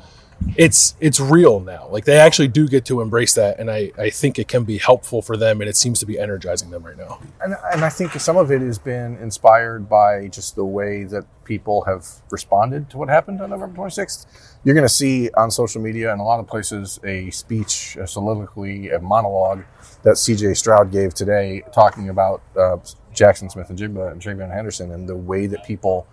it's 0.57 0.95
it's 1.01 1.21
real 1.21 1.61
now. 1.61 1.89
Like 1.89 2.05
they 2.05 2.19
actually 2.19 2.49
do 2.49 2.69
get 2.69 2.85
to 2.87 3.01
embrace 3.01 3.35
that, 3.35 3.59
and 3.59 3.71
I 3.71 3.93
I 3.99 4.11
think 4.11 4.39
it 4.39 4.49
can 4.49 4.65
be 4.65 4.79
helpful 4.79 5.23
for 5.23 5.37
them, 5.37 5.61
and 5.61 5.69
it 5.69 5.77
seems 5.77 5.99
to 6.01 6.07
be 6.07 6.19
energizing 6.19 6.71
them 6.71 6.85
right 6.85 6.97
now. 6.97 7.21
And, 7.41 7.57
and 7.73 7.85
I 7.85 7.89
think 7.89 8.13
some 8.13 8.37
of 8.37 8.51
it 8.51 8.61
has 8.61 8.79
been 8.79 9.17
inspired 9.17 9.89
by 9.89 10.29
just 10.29 10.57
the 10.57 10.65
way 10.65 11.05
that 11.05 11.25
people 11.45 11.85
have 11.85 12.07
responded 12.31 12.91
to 12.91 12.99
what 12.99 13.09
happened 13.09 13.41
on 13.41 13.51
November 13.51 13.83
26th. 13.83 14.27
You're 14.65 14.75
going 14.75 14.87
to 14.87 14.93
see 14.93 15.31
on 15.31 15.51
social 15.51 15.81
media 15.81 16.13
and 16.13 16.21
a 16.21 16.25
lot 16.25 16.41
of 16.41 16.47
places 16.47 17.01
a 17.05 17.31
speech, 17.31 17.97
a 17.97 18.07
soliloquy, 18.07 18.91
a 18.91 19.01
monologue 19.01 19.65
that 20.03 20.15
CJ 20.15 20.57
Stroud 20.57 20.93
gave 20.93 21.15
today 21.15 21.63
talking 21.73 22.11
about 22.11 22.43
uh, 22.57 22.77
Jaxon 23.15 23.51
Smith-Njigba 23.51 24.13
and 24.13 24.21
TreVeyon 24.21 24.53
Henderson 24.53 24.93
and 24.93 25.09
the 25.09 25.17
way 25.17 25.47
that 25.47 25.65
people 25.65 26.07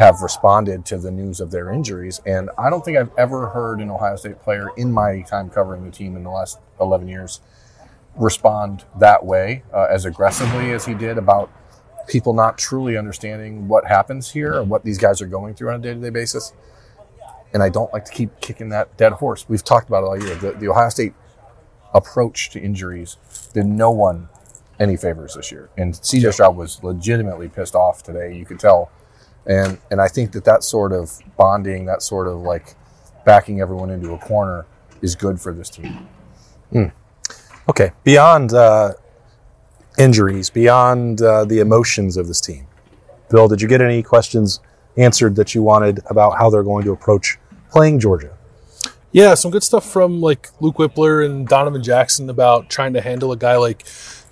have 0.00 0.22
responded 0.22 0.86
to 0.86 0.96
the 0.96 1.10
news 1.10 1.40
of 1.40 1.50
their 1.50 1.70
injuries. 1.70 2.22
And 2.24 2.48
I 2.56 2.70
don't 2.70 2.82
think 2.82 2.96
I've 2.96 3.10
ever 3.18 3.48
heard 3.48 3.80
an 3.80 3.90
Ohio 3.90 4.16
State 4.16 4.40
player 4.40 4.70
in 4.78 4.90
my 4.90 5.20
time 5.20 5.50
covering 5.50 5.84
the 5.84 5.90
team 5.90 6.16
in 6.16 6.24
the 6.24 6.30
last 6.30 6.58
11 6.80 7.06
years 7.06 7.40
respond 8.16 8.86
that 8.98 9.26
way 9.26 9.62
uh, 9.74 9.88
as 9.90 10.06
aggressively 10.06 10.72
as 10.72 10.86
he 10.86 10.94
did 10.94 11.18
about 11.18 11.52
people 12.08 12.32
not 12.32 12.56
truly 12.56 12.96
understanding 12.96 13.68
what 13.68 13.86
happens 13.86 14.30
here 14.30 14.58
and 14.58 14.70
what 14.70 14.84
these 14.84 14.96
guys 14.96 15.20
are 15.20 15.26
going 15.26 15.52
through 15.54 15.68
on 15.68 15.74
a 15.74 15.82
day-to-day 15.82 16.08
basis. 16.08 16.54
And 17.52 17.62
i 17.62 17.68
don't 17.68 17.92
like 17.92 18.06
to 18.06 18.12
keep 18.12 18.40
kicking 18.40 18.70
that 18.70 18.96
dead 18.96 19.12
horse. 19.12 19.46
We've 19.50 19.62
talked 19.62 19.88
about 19.88 20.02
it 20.02 20.06
all 20.06 20.18
year. 20.18 20.34
The, 20.34 20.52
the 20.52 20.68
ohio 20.68 20.88
state 20.88 21.12
approach 21.92 22.48
to 22.50 22.60
injuries 22.60 23.18
did 23.52 23.66
no 23.66 23.90
one 23.90 24.30
any 24.78 24.96
favors 24.96 25.34
this 25.34 25.52
year. 25.52 25.68
And 25.76 25.92
cj 25.92 26.32
stroud 26.32 26.56
was 26.56 26.82
legitimately 26.82 27.50
pissed 27.50 27.74
off 27.74 28.02
today. 28.02 28.34
You 28.34 28.46
could 28.46 28.58
tell 28.58 28.90
and 29.46 29.78
and 29.90 30.00
i 30.00 30.08
think 30.08 30.32
that 30.32 30.44
that 30.44 30.62
sort 30.62 30.92
of 30.92 31.18
bonding 31.36 31.86
that 31.86 32.02
sort 32.02 32.26
of 32.28 32.38
like 32.40 32.76
backing 33.24 33.60
everyone 33.60 33.90
into 33.90 34.12
a 34.12 34.18
corner 34.18 34.66
is 35.02 35.14
good 35.14 35.40
for 35.40 35.52
this 35.52 35.70
team. 35.70 36.08
Okay, 37.68 37.92
beyond 38.04 38.52
uh, 38.52 38.94
injuries, 39.98 40.50
beyond 40.50 41.22
uh, 41.22 41.44
the 41.44 41.60
emotions 41.60 42.16
of 42.16 42.26
this 42.26 42.40
team, 42.40 42.66
Bill, 43.28 43.48
did 43.48 43.62
you 43.62 43.68
get 43.68 43.80
any 43.80 44.02
questions 44.02 44.60
answered 44.96 45.36
that 45.36 45.54
you 45.54 45.62
wanted 45.62 46.00
about 46.06 46.38
how 46.38 46.50
they're 46.50 46.64
going 46.64 46.84
to 46.84 46.92
approach 46.92 47.38
playing 47.70 48.00
Georgia? 48.00 48.36
Yeah, 49.12 49.34
some 49.34 49.50
good 49.50 49.62
stuff 49.62 49.88
from 49.88 50.20
like 50.20 50.48
Luke 50.60 50.76
Wypler 50.76 51.24
and 51.24 51.46
Donovan 51.46 51.82
Jackson 51.82 52.30
about 52.30 52.70
trying 52.70 52.92
to 52.94 53.00
handle 53.00 53.32
a 53.32 53.36
guy 53.36 53.56
like 53.56 53.84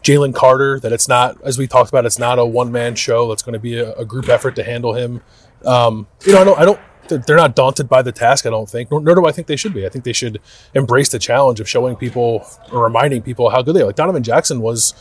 Jalen 0.03 0.35
Carter. 0.35 0.81
That 0.81 0.93
it's 0.93 1.09
not, 1.09 1.41
as 1.43 1.59
we 1.59 1.67
talked 1.67 1.91
about, 1.91 2.07
it's 2.07 2.19
not 2.19 2.39
a 2.39 2.45
one 2.45 2.73
man 2.73 2.95
show. 2.95 3.29
That's 3.29 3.43
going 3.43 3.55
to 3.55 3.59
be 3.59 3.79
a, 3.79 3.93
a 3.95 4.05
group 4.05 4.29
effort 4.29 4.57
to 4.57 4.65
handle 4.65 4.95
him. 4.95 5.23
Um, 5.65 6.07
you 6.25 6.33
know, 6.33 6.41
I 6.41 6.45
don't, 6.45 6.59
I 6.59 6.65
don't. 6.65 6.81
They're 7.27 7.37
not 7.37 7.57
daunted 7.57 7.89
by 7.89 8.03
the 8.03 8.13
task. 8.13 8.45
I 8.45 8.51
don't 8.51 8.69
think, 8.69 8.91
nor, 8.91 9.01
nor 9.01 9.15
do 9.15 9.27
I 9.27 9.33
think 9.33 9.47
they 9.47 9.57
should 9.57 9.73
be. 9.73 9.87
I 9.87 9.89
think 9.89 10.05
they 10.05 10.13
should 10.13 10.41
embrace 10.75 11.09
the 11.09 11.19
challenge 11.19 11.59
of 11.59 11.67
showing 11.67 11.97
people 11.97 12.47
or 12.71 12.85
reminding 12.85 13.23
people 13.23 13.49
how 13.49 13.63
good 13.63 13.75
they 13.75 13.81
are. 13.81 13.87
Like 13.87 13.97
Donovan 13.97 14.23
Jackson 14.23 14.61
was 14.61 14.93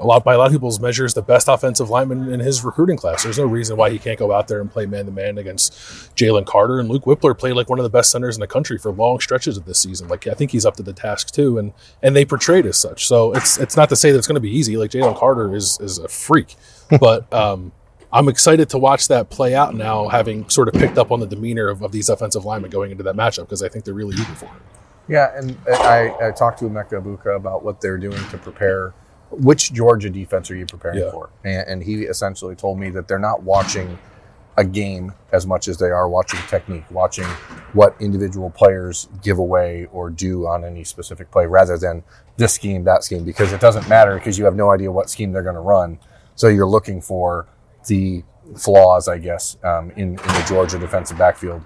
a 0.00 0.06
lot 0.06 0.24
by 0.24 0.34
a 0.34 0.38
lot 0.38 0.46
of 0.46 0.52
people's 0.52 0.80
measures 0.80 1.14
the 1.14 1.22
best 1.22 1.48
offensive 1.48 1.90
lineman 1.90 2.32
in 2.32 2.40
his 2.40 2.64
recruiting 2.64 2.96
class. 2.96 3.22
There's 3.22 3.38
no 3.38 3.44
reason 3.44 3.76
why 3.76 3.90
he 3.90 3.98
can't 3.98 4.18
go 4.18 4.32
out 4.32 4.48
there 4.48 4.60
and 4.60 4.70
play 4.70 4.86
man 4.86 5.06
to 5.06 5.12
man 5.12 5.38
against 5.38 5.72
Jalen 6.16 6.46
Carter 6.46 6.80
and 6.80 6.88
Luke 6.88 7.04
Wypler 7.04 7.38
played 7.38 7.52
like 7.52 7.68
one 7.68 7.78
of 7.78 7.82
the 7.82 7.90
best 7.90 8.10
centers 8.10 8.36
in 8.36 8.40
the 8.40 8.46
country 8.46 8.78
for 8.78 8.90
long 8.90 9.20
stretches 9.20 9.56
of 9.56 9.64
this 9.66 9.78
season. 9.78 10.08
Like 10.08 10.26
I 10.26 10.34
think 10.34 10.50
he's 10.50 10.66
up 10.66 10.76
to 10.76 10.82
the 10.82 10.92
task 10.92 11.32
too, 11.32 11.58
and 11.58 11.72
and 12.02 12.16
they 12.16 12.24
portrayed 12.24 12.66
as 12.66 12.78
such. 12.78 13.06
So 13.06 13.32
it's 13.32 13.58
it's 13.58 13.76
not 13.76 13.88
to 13.90 13.96
say 13.96 14.10
that 14.10 14.18
it's 14.18 14.26
going 14.26 14.34
to 14.34 14.40
be 14.40 14.50
easy. 14.50 14.76
Like 14.76 14.90
Jalen 14.90 15.18
Carter 15.18 15.54
is 15.54 15.78
is 15.80 15.98
a 15.98 16.08
freak, 16.08 16.56
but 17.00 17.32
um, 17.32 17.72
I'm 18.12 18.28
excited 18.28 18.70
to 18.70 18.78
watch 18.78 19.08
that 19.08 19.30
play 19.30 19.54
out 19.54 19.74
now, 19.74 20.08
having 20.08 20.48
sort 20.48 20.68
of 20.68 20.74
picked 20.74 20.98
up 20.98 21.12
on 21.12 21.20
the 21.20 21.26
demeanor 21.26 21.68
of, 21.68 21.82
of 21.82 21.92
these 21.92 22.08
offensive 22.08 22.44
linemen 22.44 22.70
going 22.70 22.90
into 22.90 23.04
that 23.04 23.14
matchup 23.14 23.42
because 23.42 23.62
I 23.62 23.68
think 23.68 23.84
they're 23.84 23.94
really 23.94 24.14
eager 24.14 24.34
for 24.34 24.46
it. 24.46 24.62
Yeah, 25.08 25.36
and 25.36 25.56
I, 25.68 26.14
I 26.28 26.30
talked 26.30 26.60
to 26.60 26.66
Emeka 26.66 27.02
Egbuka 27.02 27.34
about 27.34 27.64
what 27.64 27.80
they're 27.80 27.98
doing 27.98 28.22
to 28.30 28.38
prepare. 28.38 28.94
Which 29.30 29.72
Georgia 29.72 30.10
defense 30.10 30.50
are 30.50 30.56
you 30.56 30.66
preparing 30.66 30.98
Yeah. 31.00 31.10
for? 31.10 31.30
And, 31.44 31.68
and 31.68 31.82
he 31.82 32.02
essentially 32.04 32.54
told 32.56 32.78
me 32.78 32.90
that 32.90 33.08
they're 33.08 33.18
not 33.18 33.42
watching 33.42 33.98
a 34.56 34.64
game 34.64 35.12
as 35.32 35.46
much 35.46 35.68
as 35.68 35.78
they 35.78 35.90
are 35.90 36.08
watching 36.08 36.40
technique, 36.48 36.84
watching 36.90 37.24
what 37.72 37.94
individual 38.00 38.50
players 38.50 39.08
give 39.22 39.38
away 39.38 39.86
or 39.92 40.10
do 40.10 40.46
on 40.46 40.64
any 40.64 40.82
specific 40.84 41.30
play, 41.30 41.46
rather 41.46 41.78
than 41.78 42.02
this 42.36 42.52
scheme, 42.54 42.84
that 42.84 43.04
scheme, 43.04 43.24
because 43.24 43.52
it 43.52 43.60
doesn't 43.60 43.88
matter 43.88 44.16
because 44.16 44.36
you 44.38 44.44
have 44.44 44.56
no 44.56 44.70
idea 44.70 44.90
what 44.90 45.08
scheme 45.08 45.32
they're 45.32 45.44
going 45.44 45.54
to 45.54 45.60
run. 45.60 45.98
So 46.34 46.48
you're 46.48 46.68
looking 46.68 47.00
for 47.00 47.46
the 47.86 48.24
flaws, 48.56 49.06
I 49.08 49.18
guess, 49.18 49.56
um, 49.62 49.90
in, 49.92 50.08
in 50.10 50.16
the 50.16 50.44
Georgia 50.48 50.78
defensive 50.78 51.16
backfield, 51.16 51.62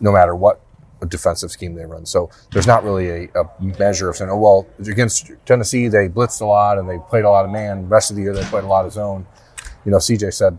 no 0.00 0.12
matter 0.12 0.34
what 0.36 0.60
defensive 1.06 1.50
scheme 1.50 1.74
they 1.74 1.84
run. 1.84 2.06
So 2.06 2.30
there's 2.52 2.66
not 2.66 2.84
really 2.84 3.26
a, 3.26 3.40
a 3.40 3.62
measure 3.78 4.08
of 4.08 4.16
saying, 4.16 4.30
oh, 4.30 4.38
well, 4.38 4.66
against 4.78 5.30
Tennessee, 5.46 5.88
they 5.88 6.08
blitzed 6.08 6.40
a 6.40 6.46
lot 6.46 6.78
and 6.78 6.88
they 6.88 6.98
played 7.08 7.24
a 7.24 7.30
lot 7.30 7.44
of 7.44 7.50
man. 7.50 7.88
rest 7.88 8.10
of 8.10 8.16
the 8.16 8.22
year, 8.22 8.34
they 8.34 8.44
played 8.44 8.64
a 8.64 8.68
lot 8.68 8.84
of 8.84 8.92
zone. 8.92 9.26
You 9.84 9.90
know, 9.90 9.98
CJ 9.98 10.32
said, 10.32 10.58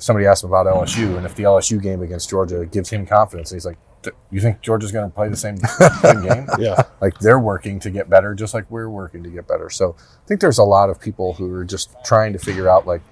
somebody 0.00 0.26
asked 0.26 0.44
him 0.44 0.50
about 0.50 0.66
LSU, 0.66 1.16
and 1.16 1.26
if 1.26 1.34
the 1.34 1.44
LSU 1.44 1.80
game 1.80 2.02
against 2.02 2.28
Georgia 2.30 2.66
gives 2.66 2.88
him 2.90 3.06
confidence, 3.06 3.50
he's 3.50 3.66
like, 3.66 3.78
"D- 4.02 4.10
you 4.30 4.40
think 4.40 4.60
Georgia's 4.60 4.92
going 4.92 5.08
to 5.08 5.14
play 5.14 5.28
the 5.28 5.36
same, 5.36 5.56
same 6.02 6.22
game? 6.22 6.46
Yeah. 6.58 6.82
Like 7.00 7.18
they're 7.20 7.38
working 7.38 7.80
to 7.80 7.90
get 7.90 8.08
better, 8.10 8.34
just 8.34 8.54
like 8.54 8.70
we're 8.70 8.88
working 8.88 9.22
to 9.22 9.30
get 9.30 9.46
better. 9.46 9.70
So 9.70 9.96
I 9.98 10.26
think 10.26 10.40
there's 10.40 10.58
a 10.58 10.64
lot 10.64 10.90
of 10.90 11.00
people 11.00 11.34
who 11.34 11.52
are 11.54 11.64
just 11.64 11.94
trying 12.04 12.32
to 12.32 12.38
figure 12.38 12.68
out 12.68 12.86
like 12.86 13.02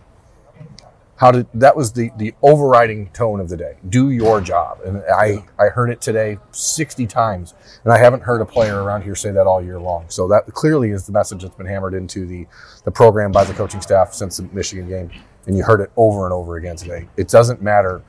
how 1.18 1.30
to. 1.30 1.46
That 1.54 1.76
was 1.76 1.92
the 1.92 2.10
the 2.16 2.34
overriding 2.42 3.10
tone 3.10 3.40
of 3.40 3.48
the 3.48 3.56
day. 3.56 3.76
Do 3.88 4.10
your 4.10 4.40
job, 4.40 4.80
and 4.84 5.02
I 5.14 5.44
I 5.58 5.66
heard 5.66 5.90
it 5.90 6.00
today 6.00 6.38
sixty 6.52 7.06
times, 7.06 7.54
and 7.84 7.92
I 7.92 7.98
haven't 7.98 8.22
heard 8.22 8.40
a 8.40 8.46
player 8.46 8.82
around 8.82 9.02
here 9.02 9.14
say 9.14 9.30
that 9.32 9.46
all 9.46 9.62
year 9.62 9.78
long. 9.78 10.06
So 10.08 10.26
that 10.28 10.46
clearly 10.54 10.90
is 10.90 11.06
the 11.06 11.12
message 11.12 11.42
that's 11.42 11.54
been 11.54 11.66
hammered 11.66 11.94
into 11.94 12.26
the 12.26 12.46
the 12.84 12.90
program 12.90 13.32
by 13.32 13.44
the 13.44 13.52
coaching 13.52 13.80
staff 13.80 14.14
since 14.14 14.38
the 14.38 14.44
Michigan 14.52 14.88
game, 14.88 15.10
and 15.46 15.56
you 15.56 15.64
heard 15.64 15.80
it 15.80 15.90
over 15.96 16.24
and 16.24 16.32
over 16.32 16.56
again 16.56 16.76
today. 16.76 17.08
It 17.16 17.28
doesn't 17.28 17.60
matter 17.62 18.02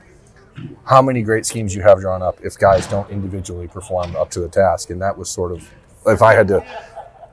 how 0.84 1.00
many 1.00 1.22
great 1.22 1.46
schemes 1.46 1.74
you 1.74 1.82
have 1.82 2.00
drawn 2.00 2.22
up 2.22 2.38
if 2.42 2.58
guys 2.58 2.86
don't 2.86 3.08
individually 3.10 3.68
perform 3.68 4.14
up 4.16 4.30
to 4.30 4.40
the 4.40 4.48
task. 4.48 4.90
And 4.90 5.00
that 5.00 5.16
was 5.16 5.30
sort 5.30 5.52
of, 5.52 5.68
if 6.06 6.22
I 6.22 6.34
had 6.34 6.48
to 6.48 6.60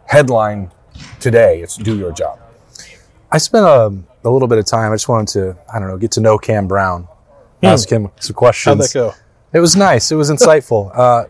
headline 0.05 0.72
today, 1.19 1.62
it's 1.62 1.75
do 1.77 1.98
your 1.98 2.12
job. 2.12 2.39
I 3.31 3.38
spent 3.39 3.65
a, 3.65 3.93
a 4.27 4.31
little 4.31 4.48
bit 4.48 4.57
of 4.57 4.65
time. 4.65 4.91
I 4.91 4.96
just 4.96 5.10
wanted 5.10 5.27
to, 5.29 5.57
I 5.74 5.79
don't 5.79 5.88
know, 5.88 5.98
get 5.98 6.12
to 6.12 6.22
know 6.22 6.38
Cam 6.38 6.67
Brown, 6.67 7.07
ask 7.63 7.89
him 7.89 8.10
some 8.19 8.36
questions. 8.36 8.75
How'd 8.75 8.84
that 8.84 8.93
go? 8.93 9.13
It 9.53 9.60
was 9.60 9.75
nice. 9.75 10.12
It 10.12 10.15
was 10.15 10.29
insightful. 10.29 10.91
uh, 10.98 11.25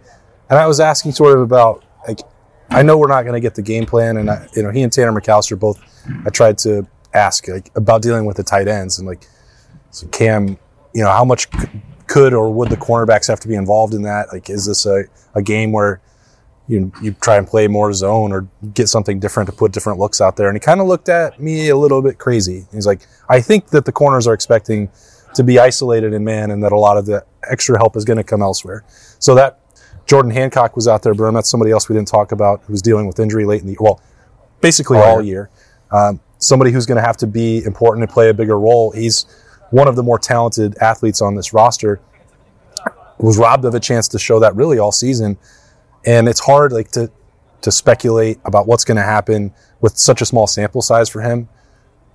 and 0.50 0.60
I 0.60 0.68
was 0.68 0.80
asking 0.80 1.12
sort 1.12 1.38
of 1.38 1.42
about 1.42 1.84
like 2.08 2.20
I 2.70 2.84
know 2.84 2.98
we're 2.98 3.08
not 3.08 3.24
going 3.24 3.34
to 3.34 3.40
get 3.40 3.56
the 3.56 3.62
game 3.62 3.86
plan, 3.86 4.18
and 4.18 4.30
I, 4.30 4.48
you 4.56 4.64
know 4.64 4.72
he 4.72 4.82
and 4.82 4.92
Tanner 4.92 5.12
McCalister 5.12 5.58
both. 5.58 5.80
I 6.26 6.30
tried 6.30 6.58
to 6.60 6.88
ask 7.14 7.48
like 7.48 7.72
about 7.76 8.02
dealing 8.02 8.26
with 8.26 8.38
the 8.38 8.44
tight 8.44 8.68
ends 8.68 9.00
and 9.00 9.08
like 9.08 9.28
so 9.92 10.08
Cam, 10.08 10.58
you 10.94 11.04
know 11.04 11.10
how 11.10 11.26
much 11.26 11.48
c- 11.60 11.82
could 12.08 12.34
or 12.34 12.52
would 12.52 12.70
the 12.70 12.78
cornerbacks 12.78 13.28
have 13.28 13.40
to 13.42 13.48
be 13.48 13.56
involved 13.56 13.94
in 13.94 14.04
that? 14.04 14.28
Like, 14.32 14.50
is 14.50 14.66
this 14.66 14.86
a, 14.86 15.04
a 15.36 15.42
game 15.42 15.72
where 15.72 16.02
you 16.68 16.92
you 17.02 17.14
try 17.14 17.38
and 17.38 17.48
play 17.48 17.68
more 17.68 17.94
zone 17.94 18.32
or 18.32 18.48
get 18.74 18.90
something 18.90 19.20
different 19.20 19.50
to 19.50 19.56
put 19.56 19.72
different 19.72 20.00
looks 20.00 20.22
out 20.22 20.36
there? 20.38 20.48
And 20.48 20.56
he 20.56 20.60
kind 20.60 20.82
of 20.82 20.88
looked 20.88 21.10
at 21.10 21.40
me 21.40 21.70
a 21.70 21.78
little 21.78 22.02
bit 22.02 22.18
crazy. 22.18 22.66
He's 22.72 22.86
like, 22.86 23.08
I 23.30 23.42
think 23.42 23.68
that 23.70 23.86
the 23.86 23.92
corners 23.92 24.28
are 24.28 24.34
expecting 24.34 24.90
to 25.36 25.44
be 25.44 25.60
isolated 25.60 26.14
in 26.14 26.24
man, 26.24 26.52
and 26.52 26.64
that 26.64 26.72
a 26.72 26.78
lot 26.78 26.98
of 26.98 27.06
the 27.06 27.26
extra 27.50 27.78
help 27.78 27.96
is 27.96 28.06
going 28.06 28.18
to 28.18 28.24
come 28.24 28.42
elsewhere. 28.42 28.84
So 29.20 29.36
that 29.36 29.60
Jordan 30.06 30.32
Hancock 30.32 30.76
was 30.76 30.88
out 30.88 31.04
there, 31.04 31.14
Berm. 31.14 31.34
That's 31.34 31.50
somebody 31.50 31.72
else 31.72 31.90
we 31.90 31.96
didn't 31.96 32.08
talk 32.08 32.32
about 32.32 32.62
who 32.64 32.74
was 32.74 32.82
dealing 32.82 33.08
with 33.08 33.20
injury 33.20 33.46
late 33.46 33.62
in 33.62 33.68
the 33.68 33.78
well, 33.80 34.02
basically 34.62 34.98
all 34.98 35.22
year. 35.22 35.50
Um, 35.92 36.20
somebody 36.40 36.72
who's 36.72 36.86
going 36.86 36.98
to 36.98 37.02
have 37.02 37.18
to 37.18 37.28
be 37.28 37.64
important 37.66 38.04
and 38.04 38.12
play 38.12 38.30
a 38.30 38.34
bigger 38.34 38.60
role. 38.60 38.92
He's 38.92 39.26
one 39.70 39.88
of 39.88 39.96
the 39.96 40.04
more 40.04 40.18
talented 40.18 40.78
athletes 40.80 41.22
on 41.22 41.36
this 41.36 41.54
roster. 41.54 42.00
Was 43.20 43.38
robbed 43.38 43.66
of 43.66 43.74
a 43.74 43.80
chance 43.80 44.08
to 44.10 44.20
show 44.20 44.40
that 44.40 44.56
really 44.56 44.78
all 44.78 44.92
season, 44.92 45.38
and 46.08 46.28
it's 46.28 46.40
hard 46.40 46.72
like 46.72 46.90
to 46.92 47.12
to 47.62 47.72
speculate 47.72 48.40
about 48.46 48.66
what's 48.66 48.86
going 48.86 48.96
to 48.98 49.04
happen 49.04 49.54
with 49.82 49.98
such 49.98 50.22
a 50.22 50.26
small 50.26 50.48
sample 50.48 50.82
size 50.82 51.10
for 51.10 51.22
him. 51.22 51.50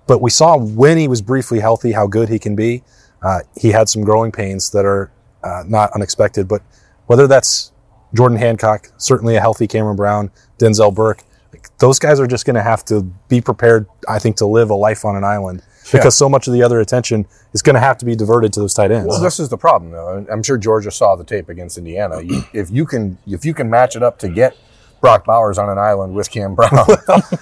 But 0.07 0.23
we 0.23 0.31
saw 0.31 0.57
when 0.57 0.99
he 0.99 1.09
was 1.09 1.21
briefly 1.21 1.61
healthy 1.61 1.93
how 1.93 2.07
good 2.07 2.29
he 2.29 2.39
can 2.39 2.57
be. 2.57 2.83
Uh, 3.23 3.41
he 3.57 3.69
had 3.69 3.89
some 3.89 4.03
growing 4.03 4.33
pains 4.33 4.71
that 4.71 4.85
are 4.85 5.13
uh, 5.45 5.65
not 5.67 5.93
unexpected, 5.93 6.49
but 6.49 6.63
whether 7.07 7.27
that's 7.27 7.73
Jordan 8.15 8.39
Hancock, 8.39 8.89
certainly 8.97 9.37
a 9.37 9.41
healthy 9.41 9.67
Cameron 9.67 9.97
Brown, 9.97 10.31
Denzel 10.59 10.95
Burke, 10.95 11.23
like, 11.53 11.77
those 11.79 11.99
guys 11.99 12.19
are 12.19 12.27
just 12.27 12.47
going 12.47 12.57
to 12.57 12.63
have 12.63 12.85
to 12.87 13.03
be 13.29 13.41
prepared, 13.41 13.87
I 14.09 14.19
think, 14.19 14.37
to 14.37 14.47
live 14.47 14.71
a 14.71 14.75
life 14.75 15.05
on 15.05 15.17
an 15.17 15.25
island 15.25 15.63
because 15.91 16.17
so 16.17 16.29
much 16.29 16.47
of 16.47 16.53
the 16.53 16.63
other 16.63 16.81
attention 16.81 17.27
is 17.53 17.63
going 17.63 17.75
to 17.75 17.81
have 17.81 17.99
to 17.99 18.05
be 18.05 18.15
diverted 18.15 18.53
to 18.53 18.61
those 18.61 18.75
tight 18.75 18.91
ends. 18.93 19.09
Well, 19.09 19.21
this 19.21 19.41
is 19.41 19.49
the 19.49 19.59
problem, 19.59 19.91
though. 19.91 20.25
I'm 20.31 20.43
sure 20.43 20.57
Georgia 20.59 20.91
saw 20.91 21.17
the 21.17 21.25
tape 21.25 21.49
against 21.49 21.79
Indiana. 21.79 22.21
You, 22.23 22.43
if 22.53 22.71
you 22.71 22.87
can, 22.87 23.19
if 23.27 23.45
you 23.45 23.55
can 23.55 23.69
match 23.71 23.97
it 23.97 24.03
up 24.03 24.19
to 24.21 24.29
get 24.29 24.57
Brock 25.01 25.25
Bowers 25.25 25.59
on 25.59 25.69
an 25.69 25.79
island 25.79 26.15
with 26.15 26.31
Cam 26.31 26.55
Brown, 26.55 26.71
that 26.77 27.41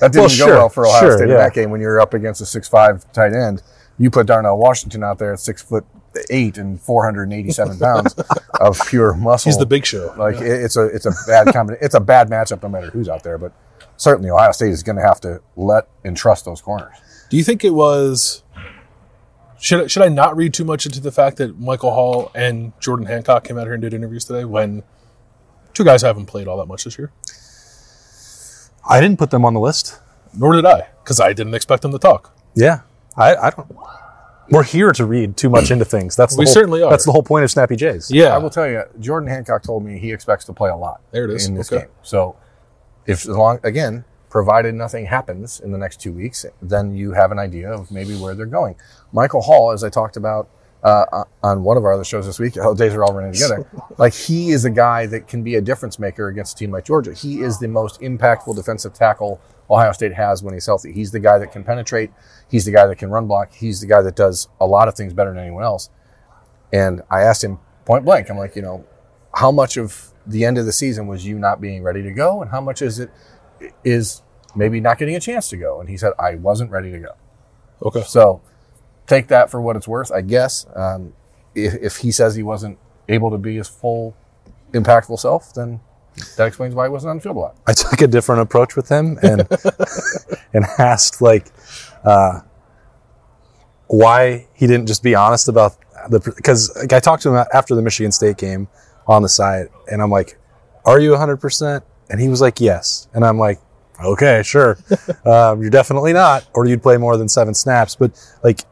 didn't 0.00 0.14
Well, 0.14 0.22
go 0.24 0.28
sure, 0.28 0.48
well 0.54 0.68
for 0.68 0.86
Ohio 0.86 1.00
sure, 1.00 1.16
State 1.18 1.28
yeah. 1.28 1.34
in 1.34 1.40
that 1.40 1.54
game 1.54 1.70
when 1.70 1.80
you're 1.80 2.00
up 2.00 2.14
against 2.14 2.40
a 2.40 2.46
six-five 2.46 3.10
tight 3.12 3.32
end. 3.34 3.62
You 3.98 4.10
put 4.10 4.26
Darnell 4.26 4.58
Washington 4.58 5.04
out 5.04 5.18
there 5.18 5.32
at 5.32 5.40
six 5.40 5.62
foot 5.62 5.84
eight 6.30 6.58
and 6.58 6.80
487 6.80 7.78
pounds 7.78 8.14
of 8.60 8.80
pure 8.88 9.14
muscle. 9.14 9.50
He's 9.50 9.58
the 9.58 9.66
big 9.66 9.84
show. 9.84 10.14
Like 10.16 10.36
it- 10.36 10.46
it's 10.64 10.76
a 10.76 10.84
it's 10.86 11.06
a 11.06 11.12
bad 11.26 11.48
combina- 11.48 11.78
It's 11.80 11.94
a 11.94 12.00
bad 12.00 12.28
matchup 12.30 12.62
no 12.62 12.68
matter 12.68 12.90
who's 12.90 13.08
out 13.08 13.22
there. 13.22 13.36
But 13.38 13.52
certainly 13.96 14.30
Ohio 14.30 14.52
State 14.52 14.70
is 14.70 14.82
going 14.82 14.96
to 14.96 15.02
have 15.02 15.20
to 15.22 15.40
let 15.56 15.88
and 16.04 16.16
trust 16.16 16.44
those 16.44 16.60
corners. 16.60 16.94
Do 17.30 17.36
you 17.36 17.44
think 17.44 17.64
it 17.64 17.70
was? 17.70 18.42
Should 19.58 19.90
should 19.90 20.02
I 20.02 20.08
not 20.08 20.36
read 20.36 20.52
too 20.52 20.64
much 20.64 20.84
into 20.84 21.00
the 21.00 21.10
fact 21.12 21.38
that 21.38 21.58
Michael 21.58 21.92
Hall 21.92 22.30
and 22.34 22.72
Jordan 22.80 23.06
Hancock 23.06 23.44
came 23.44 23.56
out 23.56 23.64
here 23.64 23.72
and 23.72 23.80
did 23.82 23.94
interviews 23.94 24.24
today 24.26 24.44
when 24.44 24.82
two 25.72 25.84
guys 25.84 26.02
haven't 26.02 26.26
played 26.26 26.46
all 26.48 26.58
that 26.58 26.66
much 26.66 26.84
this 26.84 26.98
year? 26.98 27.10
I 28.88 29.00
didn't 29.00 29.18
put 29.18 29.30
them 29.30 29.44
on 29.44 29.54
the 29.54 29.60
list. 29.60 30.00
Nor 30.36 30.52
did 30.54 30.66
I, 30.66 30.88
because 31.02 31.20
I 31.20 31.32
didn't 31.32 31.54
expect 31.54 31.82
them 31.82 31.92
to 31.92 31.98
talk. 31.98 32.36
Yeah, 32.54 32.80
I, 33.16 33.36
I 33.36 33.50
don't. 33.50 33.74
We're 34.50 34.64
here 34.64 34.92
to 34.92 35.06
read 35.06 35.38
too 35.38 35.48
much 35.48 35.70
into 35.70 35.86
things. 35.86 36.16
That's 36.16 36.34
the 36.34 36.40
We 36.40 36.44
whole, 36.44 36.52
certainly 36.52 36.82
are. 36.82 36.90
That's 36.90 37.06
the 37.06 37.12
whole 37.12 37.22
point 37.22 37.44
of 37.44 37.50
Snappy 37.50 37.76
Jays. 37.76 38.10
Yeah, 38.10 38.34
I 38.34 38.38
will 38.38 38.50
tell 38.50 38.68
you, 38.68 38.82
Jordan 39.00 39.28
Hancock 39.28 39.62
told 39.62 39.82
me 39.84 39.98
he 39.98 40.12
expects 40.12 40.44
to 40.46 40.52
play 40.52 40.68
a 40.68 40.76
lot. 40.76 41.00
There 41.12 41.24
it 41.24 41.30
is. 41.30 41.46
in 41.46 41.54
this 41.54 41.72
Okay. 41.72 41.82
game. 41.86 41.90
So, 42.02 42.36
if 43.06 43.20
as 43.22 43.28
long 43.28 43.60
again, 43.62 44.04
provided 44.34 44.74
nothing 44.74 45.06
happens 45.06 45.60
in 45.60 45.70
the 45.70 45.78
next 45.78 46.00
two 46.00 46.10
weeks, 46.10 46.44
then 46.60 46.92
you 46.92 47.12
have 47.12 47.30
an 47.30 47.38
idea 47.38 47.70
of 47.70 47.88
maybe 47.92 48.16
where 48.16 48.34
they're 48.34 48.46
going. 48.46 48.74
Michael 49.12 49.40
Hall, 49.40 49.70
as 49.70 49.84
I 49.84 49.90
talked 49.90 50.16
about 50.16 50.50
uh, 50.82 51.22
on 51.44 51.62
one 51.62 51.76
of 51.76 51.84
our 51.84 51.92
other 51.92 52.02
shows 52.02 52.26
this 52.26 52.40
week, 52.40 52.56
how 52.56 52.74
days 52.82 52.94
are 52.94 53.04
all 53.04 53.14
running 53.14 53.32
together. 53.32 53.64
like 53.96 54.12
he 54.12 54.50
is 54.50 54.64
a 54.64 54.70
guy 54.70 55.06
that 55.06 55.28
can 55.28 55.44
be 55.44 55.54
a 55.54 55.60
difference 55.60 56.00
maker 56.00 56.26
against 56.26 56.56
a 56.56 56.58
team 56.58 56.72
like 56.72 56.84
Georgia. 56.84 57.14
He 57.14 57.42
is 57.42 57.60
the 57.60 57.68
most 57.68 58.00
impactful 58.00 58.56
defensive 58.56 58.92
tackle 58.92 59.40
Ohio 59.70 59.92
State 59.92 60.14
has 60.14 60.42
when 60.42 60.52
he's 60.52 60.66
healthy. 60.66 60.90
He's 60.90 61.12
the 61.12 61.20
guy 61.20 61.38
that 61.38 61.52
can 61.52 61.62
penetrate. 61.62 62.10
He's 62.50 62.64
the 62.64 62.72
guy 62.72 62.88
that 62.88 62.98
can 62.98 63.10
run 63.10 63.28
block. 63.28 63.52
He's 63.52 63.80
the 63.80 63.86
guy 63.86 64.02
that 64.02 64.16
does 64.16 64.48
a 64.60 64.66
lot 64.66 64.88
of 64.88 64.96
things 64.96 65.14
better 65.14 65.30
than 65.30 65.38
anyone 65.38 65.62
else. 65.62 65.90
And 66.72 67.02
I 67.08 67.20
asked 67.20 67.44
him 67.44 67.60
point 67.84 68.04
blank, 68.04 68.30
I'm 68.30 68.36
like, 68.36 68.56
you 68.56 68.62
know, 68.62 68.84
how 69.32 69.52
much 69.52 69.76
of 69.76 70.12
the 70.26 70.44
end 70.44 70.58
of 70.58 70.66
the 70.66 70.72
season 70.72 71.06
was 71.06 71.24
you 71.24 71.38
not 71.38 71.60
being 71.60 71.84
ready 71.84 72.02
to 72.02 72.10
go, 72.10 72.42
and 72.42 72.50
how 72.50 72.60
much 72.60 72.82
is 72.82 72.98
it 72.98 73.12
is 73.84 74.22
maybe 74.54 74.80
not 74.80 74.98
getting 74.98 75.16
a 75.16 75.20
chance 75.20 75.48
to 75.50 75.56
go? 75.56 75.80
And 75.80 75.88
he 75.88 75.96
said, 75.96 76.12
I 76.18 76.36
wasn't 76.36 76.70
ready 76.70 76.90
to 76.92 76.98
go. 76.98 77.12
okay. 77.82 78.02
So 78.02 78.42
take 79.06 79.28
that 79.28 79.50
for 79.50 79.60
what 79.60 79.76
it's 79.76 79.88
worth, 79.88 80.10
I 80.12 80.20
guess. 80.20 80.66
Um, 80.74 81.14
if, 81.54 81.74
if 81.74 81.96
he 81.98 82.10
says 82.10 82.34
he 82.34 82.42
wasn't 82.42 82.78
able 83.08 83.30
to 83.30 83.38
be 83.38 83.56
his 83.56 83.68
full, 83.68 84.16
impactful 84.72 85.18
self, 85.18 85.54
then 85.54 85.80
that 86.36 86.46
explains 86.46 86.74
why 86.74 86.86
he 86.86 86.90
wasn't 86.90 87.10
on 87.10 87.16
the 87.16 87.22
field 87.22 87.36
a 87.36 87.40
lot. 87.40 87.56
I 87.66 87.72
took 87.72 88.00
a 88.00 88.06
different 88.06 88.42
approach 88.42 88.76
with 88.76 88.88
him 88.88 89.18
and 89.22 89.40
and 90.52 90.64
asked 90.78 91.20
like 91.20 91.46
uh, 92.04 92.40
why 93.86 94.46
he 94.54 94.66
didn't 94.66 94.86
just 94.86 95.02
be 95.02 95.14
honest 95.14 95.48
about 95.48 95.76
the 96.08 96.20
because 96.20 96.74
like, 96.76 96.92
I 96.92 97.00
talked 97.00 97.22
to 97.24 97.34
him 97.34 97.44
after 97.52 97.74
the 97.74 97.82
Michigan 97.82 98.12
State 98.12 98.36
game 98.36 98.68
on 99.06 99.22
the 99.22 99.28
side 99.28 99.68
and 99.90 100.02
I'm 100.02 100.10
like, 100.10 100.38
"Are 100.84 101.00
you 101.00 101.10
100 101.10 101.38
percent?" 101.38 101.84
And 102.10 102.20
he 102.20 102.28
was 102.28 102.40
like, 102.40 102.60
"Yes," 102.60 103.08
and 103.14 103.24
I'm 103.24 103.38
like, 103.38 103.60
"Okay, 104.02 104.42
sure, 104.42 104.78
um, 105.24 105.60
you're 105.60 105.70
definitely 105.70 106.12
not, 106.12 106.46
or 106.54 106.66
you'd 106.66 106.82
play 106.82 106.96
more 106.96 107.16
than 107.16 107.28
seven 107.28 107.54
snaps." 107.54 107.96
But 107.96 108.12
like, 108.42 108.62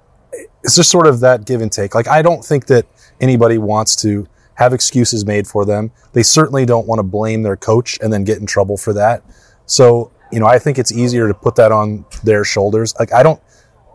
it's 0.63 0.77
just 0.77 0.91
sort 0.91 1.07
of 1.07 1.21
that 1.21 1.45
give 1.45 1.61
and 1.61 1.71
take. 1.71 1.95
Like, 1.95 2.09
I 2.09 2.23
don't 2.23 2.45
think 2.45 2.67
that 2.67 2.87
anybody 3.21 3.59
wants 3.59 3.97
to 3.97 4.27
have 4.55 4.73
excuses 4.73 5.25
made 5.25 5.47
for 5.47 5.65
them. 5.65 5.91
They 6.13 6.23
certainly 6.23 6.67
don't 6.67 6.87
want 6.87 6.99
to 6.99 7.03
blame 7.03 7.43
their 7.43 7.57
coach 7.57 7.99
and 8.03 8.13
then 8.13 8.25
get 8.25 8.39
in 8.39 8.47
trouble 8.47 8.77
for 8.77 8.93
that. 8.93 9.23
So, 9.67 10.11
you 10.31 10.41
know, 10.41 10.47
I 10.47 10.59
think 10.59 10.79
it's 10.79 10.93
easier 10.93 11.27
to 11.29 11.35
put 11.35 11.57
that 11.57 11.73
on 11.73 12.05
their 12.23 12.45
shoulders. 12.45 12.95
Like, 12.99 13.13
I 13.13 13.23
don't, 13.23 13.41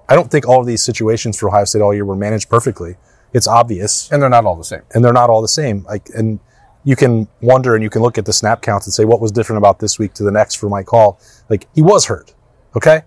I 0.10 0.16
don't 0.16 0.32
think 0.32 0.48
all 0.48 0.60
of 0.60 0.66
these 0.66 0.84
situations 0.84 1.38
for 1.38 1.50
Ohio 1.50 1.66
State 1.66 1.82
all 1.82 1.94
year 1.94 2.06
were 2.06 2.16
managed 2.16 2.50
perfectly. 2.50 2.96
It's 3.34 3.48
obvious, 3.48 4.10
And 4.12 4.22
they're 4.22 4.30
not 4.30 4.46
all 4.46 4.56
the 4.56 4.64
same. 4.64 4.82
and 4.94 5.04
they're 5.04 5.14
not 5.14 5.30
all 5.30 5.42
the 5.42 5.48
same. 5.48 5.84
Like, 5.84 6.10
and 6.16 6.40
you 6.88 6.96
can 6.96 7.27
wonder 7.41 7.75
and 7.75 7.84
you 7.84 7.89
can 7.89 8.01
look 8.01 8.17
at 8.17 8.24
the 8.24 8.32
snap 8.32 8.62
counts 8.62 8.88
and 8.88 8.94
say 8.94 9.03
what 9.03 9.20
was 9.20 9.29
different 9.29 9.58
about 9.58 9.79
this 9.79 10.00
week 10.00 10.13
to 10.13 10.24
the 10.24 10.32
next 10.32 10.56
for 10.56 10.70
Mike 10.70 10.88
Hall. 10.88 11.20
Like, 11.50 11.67
he 11.75 11.82
was 11.82 12.06
hurt, 12.06 12.34
okay, 12.77 13.01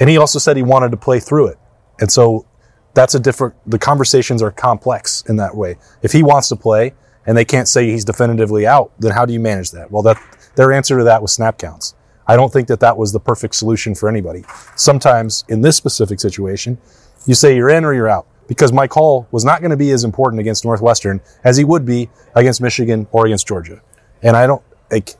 and 0.00 0.08
he 0.08 0.16
also 0.16 0.38
said 0.38 0.56
he 0.56 0.62
wanted 0.62 0.92
to 0.92 0.96
play 0.96 1.20
through 1.20 1.48
it, 1.48 1.58
and 2.00 2.10
so 2.10 2.46
that's 2.94 3.14
a 3.14 3.20
different 3.20 3.54
the 3.66 3.78
conversations 3.78 4.40
are 4.40 4.50
complex 4.50 5.22
in 5.28 5.36
that 5.36 5.54
way. 5.54 5.76
If 6.00 6.12
he 6.12 6.22
wants 6.22 6.48
to 6.48 6.56
play 6.56 6.94
and 7.26 7.36
they 7.36 7.44
can't 7.44 7.68
say 7.68 7.90
he's 7.90 8.04
definitively 8.04 8.66
out 8.66 8.92
then 8.98 9.12
how 9.12 9.26
do 9.26 9.32
you 9.32 9.40
manage 9.40 9.70
that? 9.72 9.90
Well 9.90 10.02
that 10.02 10.18
their 10.56 10.72
answer 10.72 10.98
to 10.98 11.04
that 11.04 11.22
was 11.22 11.32
snap 11.32 11.58
counts. 11.58 11.94
I 12.26 12.36
don't 12.36 12.52
think 12.52 12.68
that 12.68 12.80
that 12.80 12.96
was 12.96 13.12
the 13.12 13.20
perfect 13.20 13.54
solution 13.54 13.94
for 13.94 14.08
anybody. 14.08 14.44
Sometimes 14.76 15.44
in 15.48 15.62
this 15.62 15.76
specific 15.76 16.20
situation 16.20 16.78
you 17.26 17.34
say 17.34 17.56
you're 17.56 17.70
in 17.70 17.84
or 17.84 17.94
you're 17.94 18.08
out 18.08 18.26
because 18.48 18.72
mike 18.72 18.92
hall 18.92 19.26
was 19.30 19.44
not 19.44 19.60
going 19.60 19.70
to 19.70 19.76
be 19.76 19.90
as 19.90 20.04
important 20.04 20.40
against 20.40 20.64
northwestern 20.64 21.20
as 21.44 21.56
he 21.56 21.64
would 21.64 21.84
be 21.84 22.08
against 22.34 22.60
michigan 22.60 23.06
or 23.12 23.26
against 23.26 23.46
georgia 23.46 23.80
and 24.22 24.36
i 24.36 24.46
don't 24.46 24.62
like 24.90 25.14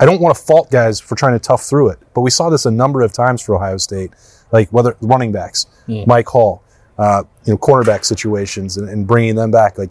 I 0.00 0.04
don't 0.04 0.20
want 0.20 0.36
to 0.36 0.42
fault 0.42 0.68
guys 0.68 0.98
for 0.98 1.14
trying 1.14 1.34
to 1.34 1.38
tough 1.38 1.62
through 1.62 1.90
it, 1.90 1.98
but 2.12 2.22
we 2.22 2.30
saw 2.30 2.50
this 2.50 2.66
a 2.66 2.72
number 2.72 3.02
of 3.02 3.12
times 3.12 3.40
for 3.40 3.54
Ohio 3.54 3.76
State, 3.76 4.10
like 4.50 4.68
whether 4.70 4.96
running 5.00 5.30
backs, 5.30 5.66
Mike 6.08 6.26
Hall, 6.26 6.64
uh, 6.98 7.22
you 7.44 7.52
know, 7.52 7.58
cornerback 7.58 8.04
situations, 8.04 8.76
and, 8.76 8.88
and 8.88 9.06
bringing 9.06 9.36
them 9.36 9.52
back. 9.52 9.78
Like, 9.78 9.90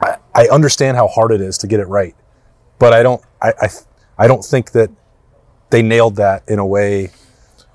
I, 0.00 0.16
I 0.32 0.46
understand 0.48 0.96
how 0.96 1.08
hard 1.08 1.32
it 1.32 1.40
is 1.40 1.58
to 1.58 1.66
get 1.66 1.80
it 1.80 1.86
right, 1.86 2.14
but 2.78 2.92
I 2.92 3.02
don't, 3.02 3.20
I, 3.42 3.52
I, 3.60 3.68
I 4.16 4.26
don't 4.28 4.44
think 4.44 4.70
that 4.72 4.90
they 5.70 5.82
nailed 5.82 6.14
that 6.16 6.48
in 6.48 6.60
a 6.60 6.66
way 6.66 7.10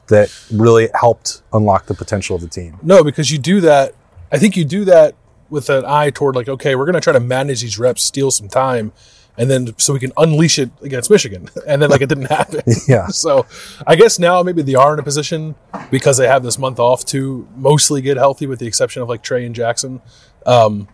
that 0.07 0.29
really 0.51 0.89
helped 0.93 1.41
unlock 1.53 1.87
the 1.87 1.93
potential 1.93 2.35
of 2.35 2.41
the 2.41 2.47
team. 2.47 2.77
No, 2.83 3.03
because 3.03 3.31
you 3.31 3.37
do 3.37 3.61
that. 3.61 3.93
I 4.31 4.37
think 4.37 4.55
you 4.57 4.65
do 4.65 4.85
that 4.85 5.15
with 5.49 5.69
an 5.69 5.85
eye 5.85 6.09
toward 6.09 6.35
like, 6.35 6.47
okay, 6.47 6.75
we're 6.75 6.85
going 6.85 6.95
to 6.95 7.01
try 7.01 7.13
to 7.13 7.19
manage 7.19 7.61
these 7.61 7.77
reps, 7.79 8.03
steal 8.03 8.31
some 8.31 8.49
time, 8.49 8.91
and 9.37 9.49
then 9.49 9.73
so 9.77 9.93
we 9.93 9.99
can 9.99 10.11
unleash 10.17 10.59
it 10.59 10.69
against 10.81 11.09
Michigan. 11.09 11.49
And 11.67 11.81
then 11.81 11.89
like 11.89 12.01
it 12.01 12.09
didn't 12.09 12.25
happen. 12.25 12.61
Yeah. 12.87 13.07
So 13.11 13.45
I 13.85 13.95
guess 13.95 14.19
now 14.19 14.43
maybe 14.43 14.61
they 14.61 14.75
are 14.75 14.93
in 14.93 14.99
a 14.99 15.03
position 15.03 15.55
because 15.91 16.17
they 16.17 16.27
have 16.27 16.43
this 16.43 16.57
month 16.57 16.79
off 16.79 17.05
to 17.05 17.47
mostly 17.55 18.01
get 18.01 18.17
healthy, 18.17 18.47
with 18.47 18.59
the 18.59 18.67
exception 18.67 19.01
of 19.01 19.09
like 19.09 19.23
Trey 19.23 19.45
and 19.45 19.55
Jaxon, 19.55 20.01
um, 20.45 20.87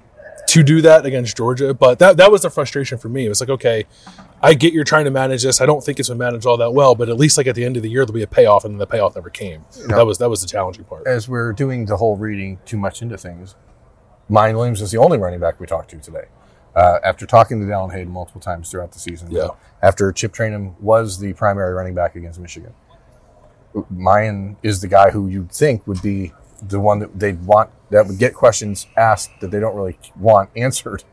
to 0.48 0.64
do 0.64 0.82
that 0.82 1.06
against 1.06 1.36
Georgia. 1.38 1.74
But 1.74 2.00
that 2.00 2.18
that 2.18 2.32
was 2.32 2.42
the 2.42 2.50
frustration 2.50 2.98
for 2.98 3.10
me. 3.10 3.26
It 3.26 3.30
was 3.30 3.40
like, 3.42 3.50
okay, 3.50 3.86
I 4.42 4.54
get 4.54 4.74
you're 4.74 4.84
trying 4.84 5.06
to 5.06 5.12
manage 5.12 5.44
this. 5.44 5.62
I 5.62 5.66
don't 5.66 5.84
think 5.84 6.00
it's 6.00 6.10
been 6.10 6.18
managed 6.18 6.46
all 6.46 6.58
that 6.58 6.74
well, 6.74 6.96
but 6.96 7.10
at 7.10 7.18
least 7.18 7.38
like 7.38 7.48
at 7.48 7.56
the 7.56 7.64
end 7.64 7.78
of 7.78 7.84
the 7.84 7.90
year 7.90 8.06
there'll 8.06 8.14
be 8.14 8.24
a 8.24 8.28
payoff, 8.28 8.66
and 8.66 8.80
the 8.80 8.88
payoff 8.88 9.16
never 9.16 9.30
came. 9.30 9.64
That 9.88 10.06
was 10.06 10.18
that 10.18 10.30
was 10.30 10.42
the 10.42 10.48
challenging 10.48 10.84
part. 10.86 11.08
As 11.08 11.30
we're 11.30 11.54
doing 11.54 11.86
the 11.86 11.98
whole 11.98 12.18
reading 12.18 12.60
too 12.66 12.78
much 12.78 13.02
into 13.02 13.18
things, 13.18 13.56
Miyan 14.30 14.56
Williams 14.56 14.82
is 14.82 14.92
the 14.92 14.98
only 14.98 15.18
running 15.18 15.40
back 15.40 15.60
we 15.60 15.68
talked 15.68 15.90
to 15.92 15.98
today. 16.00 16.26
Uh, 16.76 17.00
after 17.04 17.26
talking 17.26 17.60
to 17.60 17.66
Dallan 17.66 17.92
Hayden 17.92 18.12
multiple 18.14 18.40
times 18.40 18.72
throughout 18.72 18.94
the 18.94 19.00
season, 19.00 19.30
Yeah. 19.30 19.50
after 19.82 20.10
Chip 20.14 20.34
Trayanum 20.34 20.80
was 20.80 21.20
the 21.20 21.34
primary 21.34 21.74
running 21.74 21.94
back 21.94 22.16
against 22.16 22.40
Michigan, 22.40 22.74
Miyan 23.94 24.56
is 24.64 24.82
the 24.82 24.88
guy 24.88 25.10
who 25.12 25.28
you'd 25.28 25.52
think 25.52 25.86
would 25.88 26.02
be 26.02 26.32
the 26.62 26.80
one 26.80 27.00
that 27.00 27.18
they'd 27.20 27.44
want 27.46 27.70
that 27.92 28.08
would 28.08 28.18
get 28.18 28.34
questions 28.34 28.88
asked 28.98 29.40
that 29.42 29.52
they 29.52 29.60
don't 29.60 29.76
really 29.76 29.98
want 30.18 30.50
answered. 30.56 31.04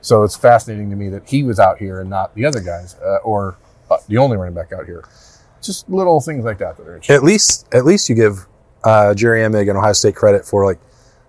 So 0.00 0.22
it's 0.22 0.36
fascinating 0.36 0.90
to 0.90 0.96
me 0.96 1.08
that 1.08 1.28
he 1.28 1.42
was 1.42 1.58
out 1.58 1.78
here 1.78 2.00
and 2.00 2.08
not 2.08 2.34
the 2.34 2.44
other 2.44 2.60
guys, 2.60 2.94
uh, 3.04 3.16
or 3.24 3.58
uh, 3.90 3.96
the 4.08 4.18
only 4.18 4.36
running 4.36 4.54
back 4.54 4.72
out 4.72 4.86
here. 4.86 5.04
Just 5.60 5.90
little 5.90 6.20
things 6.20 6.44
like 6.44 6.58
that 6.58 6.76
that 6.76 6.86
are 6.86 6.94
interesting. 6.94 7.16
At 7.16 7.24
least, 7.24 7.66
at 7.74 7.84
least 7.84 8.08
you 8.08 8.14
give 8.14 8.46
uh, 8.84 9.12
Jerry 9.14 9.40
Emig 9.40 9.68
and 9.68 9.76
Ohio 9.76 9.92
State 9.92 10.14
credit 10.14 10.46
for 10.46 10.64
like 10.64 10.78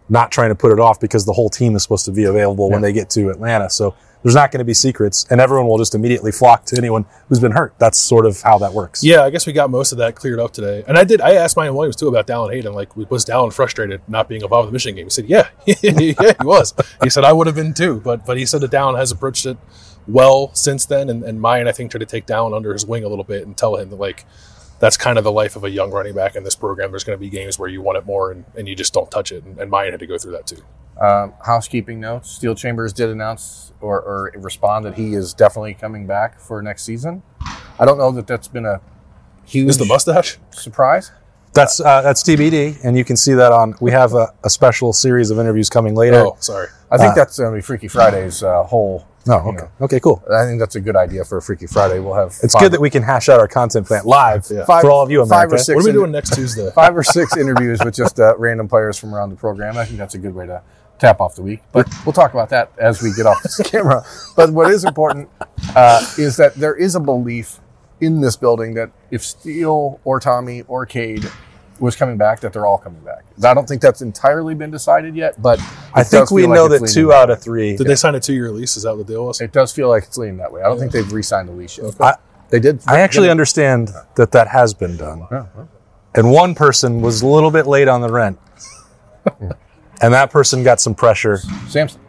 not 0.07 0.31
trying 0.31 0.49
to 0.49 0.55
put 0.55 0.71
it 0.71 0.79
off 0.79 0.99
because 0.99 1.25
the 1.25 1.33
whole 1.33 1.49
team 1.49 1.75
is 1.75 1.81
supposed 1.81 2.05
to 2.05 2.11
be 2.11 2.25
available 2.25 2.69
when 2.69 2.81
they 2.81 2.93
get 2.93 3.09
to 3.11 3.29
Atlanta. 3.29 3.69
So 3.69 3.95
there's 4.23 4.35
not 4.35 4.51
going 4.51 4.59
to 4.59 4.65
be 4.65 4.73
secrets, 4.73 5.25
and 5.29 5.39
everyone 5.39 5.67
will 5.67 5.77
just 5.77 5.95
immediately 5.95 6.31
flock 6.31 6.65
to 6.65 6.77
anyone 6.77 7.05
who's 7.27 7.39
been 7.39 7.51
hurt. 7.51 7.73
That's 7.79 7.97
sort 7.97 8.25
of 8.25 8.41
how 8.41 8.57
that 8.59 8.73
works. 8.73 9.03
Yeah, 9.03 9.23
I 9.23 9.29
guess 9.29 9.47
we 9.47 9.53
got 9.53 9.69
most 9.69 9.91
of 9.91 9.97
that 9.99 10.15
cleared 10.15 10.39
up 10.39 10.51
today. 10.51 10.83
And 10.87 10.97
I 10.97 11.03
did. 11.03 11.21
I 11.21 11.35
asked 11.35 11.55
Miyan 11.55 11.73
Williams 11.73 11.95
too 11.95 12.07
about 12.07 12.27
Dallan 12.27 12.53
Hayden. 12.53 12.73
Like, 12.73 12.95
was 12.95 13.25
Dallan 13.25 13.53
frustrated 13.53 14.01
not 14.07 14.27
being 14.27 14.41
involved 14.41 14.67
in 14.67 14.71
the 14.71 14.73
Michigan 14.73 14.95
game? 14.95 15.05
He 15.05 15.09
said, 15.09 15.25
"Yeah, 15.25 15.47
yeah, 15.65 15.73
he 15.91 16.15
was." 16.41 16.73
He 17.01 17.09
said, 17.09 17.23
"I 17.23 17.33
would 17.33 17.47
have 17.47 17.55
been 17.55 17.73
too," 17.73 18.01
but 18.03 18.25
but 18.25 18.37
he 18.37 18.45
said 18.45 18.61
that 18.61 18.71
Dallan 18.71 18.97
has 18.97 19.11
approached 19.11 19.45
it 19.45 19.57
well 20.07 20.53
since 20.53 20.85
then. 20.85 21.09
And, 21.09 21.23
and 21.23 21.39
Miyan, 21.39 21.67
I 21.67 21.71
think, 21.71 21.91
tried 21.91 21.99
to 21.99 22.05
take 22.05 22.25
Dallan 22.25 22.55
under 22.55 22.73
his 22.73 22.85
wing 22.85 23.03
a 23.03 23.07
little 23.07 23.23
bit 23.23 23.45
and 23.45 23.55
tell 23.55 23.77
him 23.77 23.89
that 23.89 23.97
like 23.97 24.25
that's 24.79 24.97
kind 24.97 25.17
of 25.17 25.23
the 25.23 25.31
life 25.31 25.55
of 25.55 25.63
a 25.63 25.69
young 25.69 25.91
running 25.91 26.15
back 26.15 26.35
in 26.35 26.43
this 26.43 26.55
program. 26.55 26.91
There's 26.91 27.03
going 27.03 27.17
to 27.17 27.19
be 27.19 27.29
games 27.29 27.59
where 27.59 27.69
you 27.69 27.81
want 27.81 27.97
it 27.97 28.05
more 28.05 28.31
and, 28.31 28.45
and 28.57 28.67
you 28.67 28.75
just 28.75 28.93
don't 28.93 29.11
touch 29.11 29.31
it. 29.31 29.43
And, 29.43 29.59
and 29.59 29.71
Miyan 29.71 29.91
had 29.91 29.99
to 29.99 30.07
go 30.07 30.17
through 30.17 30.31
that 30.33 30.47
too. 30.47 30.63
Um, 30.99 31.33
housekeeping 31.45 31.99
notes: 31.99 32.29
Steele 32.29 32.55
Chambers 32.55 32.91
did 32.93 33.09
announce 33.09 33.71
or, 33.81 34.01
or 34.01 34.31
respond 34.37 34.85
that 34.85 34.95
he 34.95 35.13
is 35.13 35.33
definitely 35.33 35.73
coming 35.73 36.05
back 36.05 36.39
for 36.39 36.61
next 36.61 36.83
season. 36.83 37.23
I 37.79 37.85
don't 37.85 37.97
know 37.97 38.11
that 38.11 38.27
that's 38.27 38.49
been 38.49 38.65
a 38.65 38.81
huge 39.45 39.69
Is 39.69 39.77
the 39.77 39.85
mustache? 39.85 40.37
surprise. 40.51 41.11
That's 41.53 41.79
uh, 41.79 42.01
that's 42.01 42.21
TBD, 42.21 42.83
and 42.83 42.97
you 42.97 43.05
can 43.05 43.15
see 43.17 43.33
that 43.33 43.51
on. 43.51 43.75
We 43.79 43.91
have 43.91 44.13
a, 44.13 44.33
a 44.43 44.49
special 44.49 44.91
series 44.93 45.31
of 45.31 45.39
interviews 45.39 45.69
coming 45.69 45.95
later. 45.95 46.17
Oh, 46.27 46.37
sorry. 46.41 46.67
I 46.91 46.97
think 46.97 47.11
Uh, 47.11 47.15
that's 47.15 47.39
going 47.39 47.51
to 47.51 47.55
be 47.55 47.61
Freaky 47.61 47.87
Friday's 47.87 48.43
uh, 48.43 48.63
whole. 48.63 49.07
No, 49.25 49.35
you 49.43 49.49
okay, 49.49 49.57
know, 49.57 49.69
okay, 49.81 49.99
cool. 49.99 50.23
I 50.33 50.45
think 50.45 50.59
that's 50.59 50.75
a 50.75 50.79
good 50.81 50.95
idea 50.95 51.23
for 51.23 51.37
a 51.37 51.41
Freaky 51.41 51.67
Friday. 51.67 51.99
We'll 51.99 52.13
have 52.15 52.35
It's 52.41 52.53
five- 52.53 52.61
good 52.63 52.71
that 52.71 52.81
we 52.81 52.89
can 52.89 53.03
hash 53.03 53.29
out 53.29 53.39
our 53.39 53.47
content 53.47 53.85
plan 53.87 54.03
live 54.05 54.47
Yeah. 54.49 54.65
Five- 54.65 54.81
for 54.81 54.89
all 54.91 55.03
of 55.03 55.11
you, 55.11 55.19
five 55.25 55.29
or 55.29 55.35
America. 55.55 55.57
six 55.59 55.75
What 55.75 55.81
are 55.81 55.83
we 55.85 55.89
in- 55.89 55.95
doing 55.95 56.11
next 56.11 56.33
Tuesday? 56.33 56.71
five 56.75 56.95
or 56.95 57.03
six 57.03 57.35
interviews 57.37 57.79
with 57.83 57.95
just 57.95 58.19
uh, 58.19 58.35
random 58.37 58.67
players 58.67 58.97
from 58.97 59.13
around 59.13 59.29
the 59.29 59.35
program. 59.35 59.77
I 59.77 59.85
think 59.85 59.97
that's 59.97 60.15
a 60.15 60.17
good 60.19 60.33
way 60.33 60.47
to 60.47 60.61
tap 60.99 61.21
off 61.21 61.35
the 61.35 61.41
week. 61.41 61.61
But 61.71 61.87
we'll 62.05 62.13
talk 62.13 62.33
about 62.33 62.49
that 62.49 62.71
as 62.77 63.01
we 63.01 63.13
get 63.13 63.25
off 63.25 63.41
this 63.43 63.59
camera. 63.63 64.03
But 64.35 64.51
what 64.51 64.71
is 64.71 64.83
important 64.83 65.29
uh, 65.75 66.05
is 66.17 66.37
that 66.37 66.55
there 66.55 66.75
is 66.75 66.95
a 66.95 66.99
belief 66.99 67.59
in 68.01 68.21
this 68.21 68.35
building 68.35 68.75
that 68.75 68.91
if 69.11 69.23
Steele 69.23 69.99
or 70.03 70.19
Tommy 70.19 70.61
or 70.63 70.85
Cade 70.85 71.29
was 71.79 71.95
coming 71.95 72.17
back, 72.17 72.41
that 72.41 72.51
they're 72.53 72.65
all 72.65 72.77
coming 72.77 73.01
back. 73.01 73.23
I 73.43 73.53
don't 73.53 73.67
think 73.67 73.81
that's 73.81 74.01
entirely 74.01 74.53
been 74.53 74.71
decided 74.71 75.15
yet, 75.15 75.41
but 75.41 75.59
I 75.93 76.03
think 76.03 76.29
we 76.29 76.45
know 76.45 76.65
like 76.65 76.81
that 76.81 76.91
two 76.93 77.13
out 77.13 77.27
that 77.27 77.33
of 77.37 77.41
three. 77.41 77.77
Did 77.77 77.87
they 77.87 77.95
sign 77.95 78.15
a 78.15 78.19
two 78.19 78.33
year 78.33 78.51
lease? 78.51 78.75
Is 78.77 78.83
that 78.83 78.95
what 78.97 79.07
the 79.07 79.13
deal 79.13 79.25
was? 79.25 79.39
It 79.41 79.53
does 79.53 79.71
feel 79.71 79.87
like 79.89 80.03
it's 80.03 80.17
leaning 80.17 80.37
that 80.37 80.51
way. 80.51 80.61
I 80.61 80.65
don't 80.65 80.77
think 80.77 80.91
they've 80.91 81.11
re-signed 81.11 81.47
the 81.47 81.53
lease 81.53 81.77
yet. 81.77 81.95
I- 81.99 82.15
they 82.49 82.59
did. 82.59 82.81
I 82.87 83.01
actually 83.01 83.29
understand 83.29 83.91
that 84.15 84.31
that 84.31 84.47
has 84.47 84.73
been 84.73 84.97
done. 84.97 85.27
Yeah, 85.31 85.45
and 86.15 86.31
one 86.31 86.55
person 86.55 86.99
was 86.99 87.21
a 87.21 87.27
little 87.27 87.51
bit 87.51 87.67
late 87.67 87.87
on 87.87 88.01
the 88.01 88.09
rent, 88.11 88.39
and 90.01 90.13
that 90.13 90.31
person 90.31 90.63
got 90.63 90.79
some 90.79 90.95
pressure. 90.95 91.37
Samson. 91.67 92.01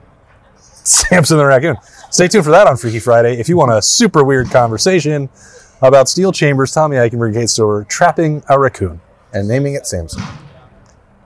Samson 0.57 1.37
the 1.39 1.45
raccoon. 1.45 1.77
Stay 2.11 2.29
tuned 2.29 2.45
for 2.45 2.51
that 2.51 2.67
on 2.67 2.77
Freaky 2.77 2.99
Friday. 3.01 3.39
If 3.39 3.49
you 3.49 3.57
want 3.57 3.73
a 3.73 3.83
super 3.83 4.25
weird 4.25 4.51
conversation 4.51 5.29
about 5.83 6.09
Steele 6.09 6.33
Chambers, 6.33 6.73
Tommy 6.73 6.97
Eichenberg 6.97 7.35
Cade 7.35 7.49
Stover 7.51 7.85
trapping 7.85 8.43
a 8.49 8.59
raccoon, 8.59 9.01
And 9.33 9.47
naming 9.49 9.75
it 9.75 9.87
Samson. 9.87 10.23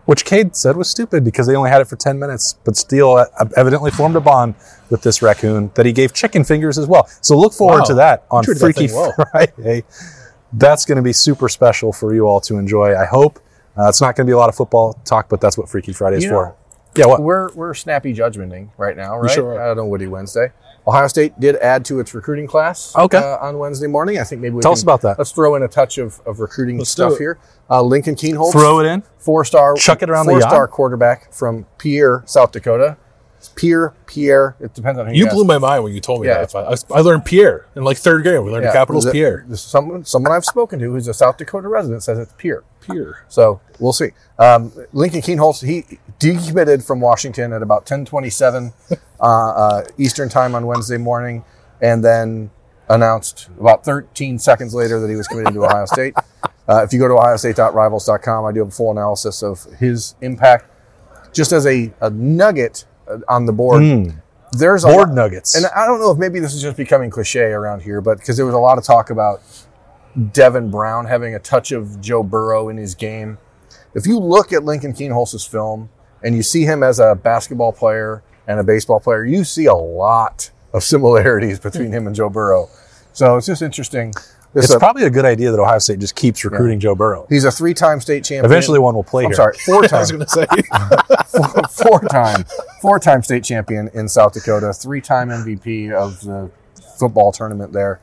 which 0.05 0.25
Cade 0.27 0.55
said 0.55 0.77
was 0.77 0.89
stupid 0.91 1.25
because 1.25 1.47
they 1.47 1.57
only 1.57 1.71
had 1.71 1.81
it 1.81 1.87
for 1.87 1.97
ten 1.97 2.19
minutes. 2.19 2.59
But 2.65 2.77
Steele 2.77 3.13
uh, 3.15 3.47
evidently 3.57 3.91
formed 3.91 4.17
a 4.17 4.21
bond 4.21 4.55
with 4.91 5.03
this 5.03 5.23
raccoon 5.23 5.71
that 5.77 5.87
he 5.87 5.93
gave 5.93 6.13
chicken 6.13 6.45
fingers 6.45 6.77
as 6.77 6.87
well. 6.87 7.07
So 7.23 7.39
look 7.39 7.55
forward 7.55 7.81
Wow. 7.81 7.85
to 7.87 7.95
that 7.95 8.25
on 8.31 8.45
that 8.47 8.59
Freaky 8.59 8.89
well. 8.93 9.15
Friday. 9.33 9.85
That's 10.53 10.85
going 10.85 10.97
to 10.97 11.03
be 11.03 11.13
super 11.15 11.49
special 11.49 11.93
for 11.93 12.15
you 12.15 12.27
all 12.29 12.41
to 12.43 12.59
enjoy. 12.59 12.95
I 12.97 13.07
hope. 13.07 13.41
Uh, 13.77 13.89
it's 13.89 14.01
not 14.01 14.15
going 14.17 14.27
to 14.27 14.31
be 14.31 14.33
a 14.35 14.39
lot 14.39 14.49
of 14.49 14.55
football 14.55 14.93
talk, 15.05 15.29
but 15.29 15.41
that's 15.41 15.59
what 15.59 15.69
Freaky 15.69 15.93
Friday 15.93 16.19
is 16.19 16.25
You 16.25 16.31
for. 16.31 16.57
Yeah, 16.97 17.07
what? 17.07 17.21
We're 17.23 17.53
we're 17.55 17.75
snappy 17.75 18.15
judgmenting 18.15 18.71
right 18.79 18.97
now, 18.97 19.19
right? 19.19 19.31
sure. 19.31 19.61
I 19.61 19.67
don't 19.67 19.77
know 19.77 19.87
Woody 19.87 20.07
Wednesday. 20.07 20.53
Ohio 20.87 21.09
State 21.09 21.41
did 21.41 21.57
add 21.57 21.85
to 21.87 21.99
its 21.99 22.15
recruiting 22.15 22.47
class. 22.47 22.95
Okay. 22.95 23.17
uh, 23.17 23.39
on 23.39 23.59
Wednesday 23.59 23.87
morning, 23.87 24.19
I 24.19 24.23
think 24.25 24.43
maybe 24.43 24.55
we 24.57 24.63
Tell 24.63 24.73
can- 24.73 24.77
us 24.79 24.83
about 24.83 25.01
that. 25.01 25.19
Let's 25.19 25.33
throw 25.33 25.55
in 25.57 25.63
a 25.63 25.69
touch 25.69 25.97
of, 25.99 26.21
of 26.27 26.41
recruiting 26.41 26.77
Let's 26.79 26.91
stuff 26.91 27.17
here. 27.19 27.39
Uh, 27.71 27.81
Lincoln 27.83 28.15
Kienholz, 28.15 28.53
Throw 28.53 28.81
it 28.81 28.87
in. 28.87 29.03
four 29.19 29.45
star, 29.47 29.75
Chuck 29.77 30.03
it 30.03 30.11
around 30.11 30.27
the 30.27 30.33
four-star 30.33 30.69
quarterback 30.69 31.33
from 31.33 31.65
Pierre, 31.79 32.23
South 32.27 32.53
Dakota. 32.53 32.99
It's 33.45 33.53
Pierre, 33.55 33.93
Pierre. 34.07 34.57
It 34.59 34.73
depends 34.73 34.99
on 34.99 35.07
who 35.07 35.13
You 35.13 35.27
ask. 35.27 35.35
blew 35.35 35.45
my 35.45 35.59
mind 35.59 35.85
when 35.85 35.93
you 35.93 36.01
told 36.01 36.23
me 36.23 36.29
Yeah, 36.29 36.47
that. 36.47 36.55
I, 36.91 36.95
I 36.97 37.01
learned 37.01 37.27
Pierre 37.27 37.67
in 37.77 37.85
like 37.85 37.99
third 37.99 38.23
grade. 38.23 38.41
We 38.43 38.51
learned 38.51 38.65
the 38.65 38.73
capital's 38.73 39.05
the- 39.05 39.13
Pierre. 39.13 39.45
the- 39.47 39.57
Someone, 39.59 40.05
someone 40.07 40.33
I've 40.33 40.47
spoken 40.47 40.79
to 40.79 40.87
who's 40.91 41.07
a 41.09 41.13
South 41.13 41.37
Dakota 41.37 41.69
resident 41.69 42.03
says 42.03 42.19
it's 42.19 42.33
Pierre. 42.39 42.65
Pierre. 42.81 43.25
So 43.29 43.61
we'll 43.79 43.93
see. 43.93 44.13
Um, 44.39 44.73
Lincoln 44.95 45.21
Kienholz, 45.21 45.63
he 45.63 45.99
decommitted 46.19 46.83
from 46.87 47.01
Washington 47.03 47.53
at 47.53 47.61
about 47.63 47.83
1027 47.83 48.73
uh, 49.21 49.25
uh, 49.25 49.85
Eastern 49.99 50.31
time 50.31 50.55
on 50.55 50.67
Wednesday 50.67 50.97
morning, 50.97 51.45
and 51.83 52.03
then 52.03 52.51
announced 52.89 53.49
about 53.61 53.85
13 53.85 54.39
seconds 54.39 54.75
later 54.75 55.01
that 55.01 55.11
he 55.11 55.17
was 55.17 55.29
committing 55.29 55.53
to 55.53 55.65
Ohio 55.65 55.85
State. 55.87 56.15
Uh, 56.67 56.83
if 56.83 56.95
you 56.95 56.99
go 56.99 57.07
to 57.07 57.13
ohiostate.rivals.com, 57.13 58.47
I 58.47 58.51
do 58.53 58.61
have 58.61 58.69
a 58.69 58.71
full 58.71 58.91
analysis 58.91 59.43
of 59.43 59.65
his 59.79 60.15
impact. 60.23 60.65
Just 61.31 61.53
as 61.53 61.67
a, 61.67 61.93
a 62.01 62.09
nugget 62.09 62.87
on 63.29 63.47
the 63.47 63.53
board, 63.53 63.83
hmm. 63.83 64.11
there's 64.53 64.85
a 64.85 64.89
Board 64.89 65.09
lot- 65.09 65.15
nuggets. 65.15 65.55
and 65.55 65.67
I 65.67 65.87
don't 65.87 66.01
know 66.01 66.11
if 66.11 66.19
maybe 66.19 66.41
this 66.41 66.55
is 66.55 66.63
just 66.63 66.77
becoming 66.77 67.11
cliche 67.11 67.53
around 67.53 67.83
here, 67.83 68.01
but 68.01 68.19
because 68.19 68.37
there 68.37 68.47
was 68.47 68.55
a 68.55 68.59
lot 68.59 68.79
of 68.79 68.85
talk 68.85 69.11
about 69.11 69.41
Devin 70.33 70.71
Brown 70.71 71.07
having 71.07 71.35
a 71.35 71.39
touch 71.39 71.73
of 71.73 72.01
Joe 72.01 72.23
Burrow 72.23 72.69
in 72.69 72.77
his 72.77 72.95
game. 72.95 73.39
If 73.95 74.07
you 74.07 74.19
look 74.19 74.53
at 74.53 74.65
Lincoln 74.65 74.93
Kienholz's 74.93 75.45
film 75.45 75.91
and 76.23 76.35
you 76.37 76.43
see 76.43 76.65
him 76.65 76.83
as 76.83 76.99
a 76.99 77.15
basketball 77.15 77.73
player 77.73 78.23
and 78.47 78.61
a 78.61 78.65
baseball 78.65 79.01
player, 79.01 79.25
you 79.25 79.45
see 79.45 79.67
a 79.67 79.75
lot 79.75 80.51
of 80.73 80.83
similarities 80.85 81.59
between 81.69 81.93
him 81.93 82.07
and 82.07 82.15
Joe 82.15 82.29
Burrow. 82.31 82.69
So 83.13 83.37
it's 83.37 83.47
just 83.47 83.63
interesting. 83.63 84.13
This 84.55 84.67
It's 84.67 84.75
a- 84.75 84.79
probably 84.79 85.03
a 85.05 85.11
good 85.11 85.25
idea 85.25 85.51
that 85.51 85.59
Ohio 85.61 85.79
State 85.81 85.99
just 85.99 86.15
keeps 86.15 86.45
recruiting 86.45 86.79
Joe 86.79 86.95
Burrow. 86.95 87.27
he's 87.29 87.45
a 87.45 87.51
three-time 87.51 88.01
state 88.01 88.23
champion. 88.25 88.45
Eventually, 88.45 88.79
one 88.79 88.95
will 88.95 89.03
play 89.05 89.25
I'm 89.25 89.31
here. 89.31 89.37
sorry, 89.37 89.57
I 89.93 89.99
was 89.99 90.13
going 90.13 90.25
to 90.25 90.29
say. 90.29 90.47
four-time, 91.85 92.45
four-time 92.81 93.23
state 93.23 93.43
champion 93.45 93.91
in 93.95 94.09
South 94.09 94.33
Dakota, 94.35 94.73
three-time 94.73 95.29
MVP 95.31 95.91
of 95.93 96.21
the 96.21 96.51
football 96.99 97.33
tournament 97.33 97.73
there. 97.73 98.01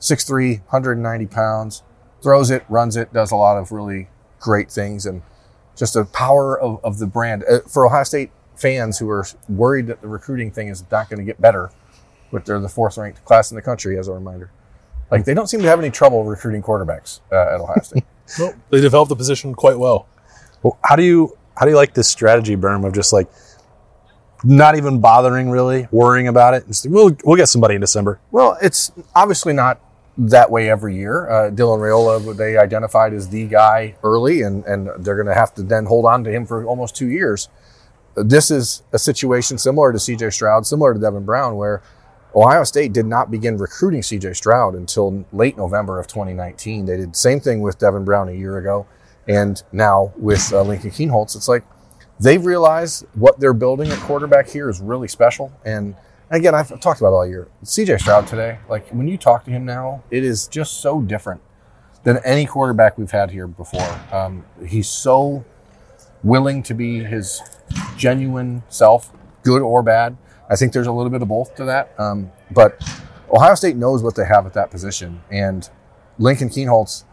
6'3", 0.00 0.58
190 0.62 1.26
pounds, 1.26 1.82
throws 2.20 2.50
it, 2.50 2.64
runs 2.68 2.96
it, 2.96 3.12
does 3.12 3.30
a 3.30 3.36
lot 3.36 3.56
of 3.56 3.70
really 3.70 4.08
great 4.40 4.70
things, 4.70 5.06
and 5.06 5.22
just 5.76 5.94
the 5.94 6.04
power 6.04 6.58
of, 6.60 6.80
of 6.84 6.98
the 6.98 7.06
brand. 7.06 7.44
Uh, 7.48 7.60
for 7.60 7.86
Ohio 7.86 8.02
State 8.02 8.32
fans 8.56 8.98
who 8.98 9.08
are 9.08 9.24
worried 9.48 9.86
that 9.86 10.00
the 10.02 10.08
recruiting 10.08 10.50
thing 10.50 10.66
is 10.68 10.82
not 10.90 11.08
going 11.08 11.18
to 11.18 11.24
get 11.24 11.40
better, 11.40 11.70
but 12.32 12.44
they're 12.44 12.58
the 12.58 12.68
fourth 12.68 12.96
ranked 12.96 13.24
class 13.24 13.52
in 13.52 13.54
the 13.54 13.62
country, 13.62 13.96
as 13.96 14.08
a 14.08 14.12
reminder. 14.12 14.50
Like, 15.12 15.26
they 15.26 15.34
don't 15.34 15.46
seem 15.46 15.60
to 15.60 15.68
have 15.68 15.78
any 15.78 15.90
trouble 15.90 16.24
recruiting 16.24 16.62
quarterbacks 16.62 17.20
uh, 17.30 17.54
at 17.54 17.60
Ohio 17.60 17.82
State. 17.82 18.04
Well, 18.38 18.54
they 18.70 18.80
developed 18.80 19.10
the 19.10 19.16
position 19.16 19.52
quite 19.52 19.78
well. 19.78 20.06
Well, 20.62 20.78
how 20.82 20.96
do 20.96 21.02
you 21.02 21.36
how 21.54 21.66
do 21.66 21.70
you 21.70 21.76
like 21.76 21.92
this 21.92 22.08
strategy, 22.08 22.56
Berm, 22.56 22.86
of 22.86 22.94
just 22.94 23.12
like 23.12 23.28
not 24.42 24.74
even 24.74 25.00
bothering 25.00 25.50
really, 25.50 25.86
worrying 25.90 26.28
about 26.28 26.54
it? 26.54 26.66
Just, 26.66 26.88
we'll 26.88 27.14
we'll 27.24 27.36
get 27.36 27.48
somebody 27.48 27.74
in 27.74 27.82
December. 27.82 28.20
Well, 28.30 28.56
it's 28.62 28.90
obviously 29.14 29.52
not 29.52 29.80
that 30.16 30.50
way 30.50 30.70
every 30.70 30.96
year. 30.96 31.28
Uh, 31.28 31.50
Dylan 31.50 31.78
Raiola, 31.78 32.36
they 32.36 32.56
identified 32.56 33.12
as 33.12 33.28
the 33.28 33.46
guy 33.46 33.96
early, 34.02 34.42
and, 34.42 34.64
and 34.64 34.88
they're 34.98 35.16
going 35.16 35.26
to 35.26 35.34
have 35.34 35.54
to 35.54 35.62
then 35.62 35.86
hold 35.86 36.04
on 36.04 36.24
to 36.24 36.30
him 36.30 36.46
for 36.46 36.64
almost 36.64 36.96
two 36.96 37.08
years. 37.08 37.48
This 38.14 38.50
is 38.50 38.82
a 38.92 38.98
situation 38.98 39.58
similar 39.58 39.92
to 39.92 39.98
CJ 39.98 40.32
Stroud, 40.32 40.66
similar 40.66 40.94
to 40.94 41.00
Devin 41.00 41.24
Brown, 41.24 41.56
where 41.56 41.82
Ohio 42.34 42.64
State 42.64 42.92
did 42.92 43.06
not 43.06 43.30
begin 43.30 43.58
recruiting 43.58 44.00
CJ 44.00 44.36
Stroud 44.36 44.74
until 44.74 45.24
late 45.32 45.56
November 45.56 45.98
of 45.98 46.06
2019. 46.06 46.86
They 46.86 46.96
did 46.96 47.12
the 47.12 47.18
same 47.18 47.40
thing 47.40 47.60
with 47.60 47.78
Devin 47.78 48.04
Brown 48.04 48.28
a 48.28 48.32
year 48.32 48.58
ago, 48.58 48.86
and 49.28 49.62
now 49.72 50.12
with 50.16 50.52
uh, 50.52 50.62
Lincoln 50.62 50.90
Kienholz. 50.90 51.36
It's 51.36 51.48
like 51.48 51.64
they've 52.18 52.44
realized 52.44 53.06
what 53.14 53.38
they're 53.38 53.52
building 53.52 53.90
at 53.90 53.98
quarterback 54.00 54.48
here 54.48 54.70
is 54.70 54.80
really 54.80 55.08
special. 55.08 55.52
And 55.64 55.94
again, 56.30 56.54
I've 56.54 56.80
talked 56.80 57.00
about 57.00 57.12
all 57.12 57.26
year. 57.26 57.48
CJ 57.64 58.00
Stroud 58.00 58.26
today, 58.26 58.58
like 58.68 58.88
when 58.88 59.08
you 59.08 59.18
talk 59.18 59.44
to 59.44 59.50
him 59.50 59.64
now, 59.66 60.02
it 60.10 60.24
is 60.24 60.48
just 60.48 60.80
so 60.80 61.02
different 61.02 61.42
than 62.04 62.18
any 62.24 62.46
quarterback 62.46 62.96
we've 62.96 63.10
had 63.10 63.30
here 63.30 63.46
before. 63.46 64.00
Um, 64.10 64.44
he's 64.66 64.88
so 64.88 65.44
willing 66.22 66.62
to 66.64 66.74
be 66.74 67.00
his 67.00 67.42
genuine 67.96 68.62
self, 68.68 69.12
good 69.42 69.62
or 69.62 69.82
bad. 69.82 70.16
I 70.52 70.56
think 70.56 70.74
there's 70.74 70.86
a 70.86 70.92
little 70.92 71.10
bit 71.10 71.22
of 71.22 71.28
both 71.28 71.54
to 71.56 71.64
that. 71.64 71.98
Um, 71.98 72.30
but 72.50 72.78
Ohio 73.32 73.54
State 73.54 73.76
knows 73.76 74.02
what 74.02 74.14
they 74.14 74.26
have 74.26 74.44
at 74.44 74.52
that 74.52 74.70
position, 74.70 75.22
and 75.30 75.68
Lincoln 76.18 76.50
Kienholz, 76.50 77.04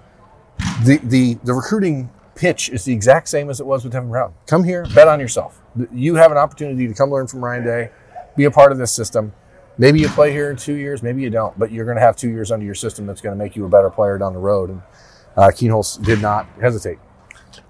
the 0.83 0.97
the 0.97 1.35
the 1.45 1.53
recruiting 1.53 2.09
pitch 2.35 2.69
is 2.69 2.83
the 2.83 2.93
exact 2.93 3.29
same 3.29 3.49
as 3.49 3.61
it 3.61 3.65
was 3.65 3.85
with 3.85 3.93
Devin 3.93 4.09
Brown. 4.09 4.33
Come 4.45 4.65
here, 4.65 4.85
bet 4.93 5.07
on 5.07 5.21
yourself. 5.21 5.61
You 5.93 6.15
have 6.15 6.31
an 6.31 6.37
opportunity 6.37 6.85
to 6.87 6.93
come 6.93 7.09
learn 7.09 7.27
from 7.27 7.43
Ryan 7.43 7.63
Day, 7.63 7.91
be 8.35 8.43
a 8.43 8.51
part 8.51 8.73
of 8.73 8.77
this 8.77 8.91
system. 8.91 9.33
Maybe 9.77 10.01
you 10.01 10.09
play 10.09 10.33
here 10.33 10.51
in 10.51 10.57
two 10.57 10.75
years, 10.75 11.01
maybe 11.01 11.21
you 11.21 11.29
don't, 11.29 11.57
but 11.57 11.71
you're 11.71 11.85
going 11.85 11.95
to 11.95 12.01
have 12.01 12.17
two 12.17 12.29
years 12.29 12.51
under 12.51 12.65
your 12.65 12.75
system 12.75 13.05
that's 13.05 13.21
going 13.21 13.37
to 13.37 13.41
make 13.41 13.55
you 13.55 13.63
a 13.65 13.69
better 13.69 13.89
player 13.89 14.17
down 14.17 14.33
the 14.33 14.39
road. 14.39 14.69
And 14.69 14.81
uh, 15.37 15.47
Kienholz 15.47 16.03
did 16.03 16.21
not 16.21 16.47
hesitate. 16.59 16.99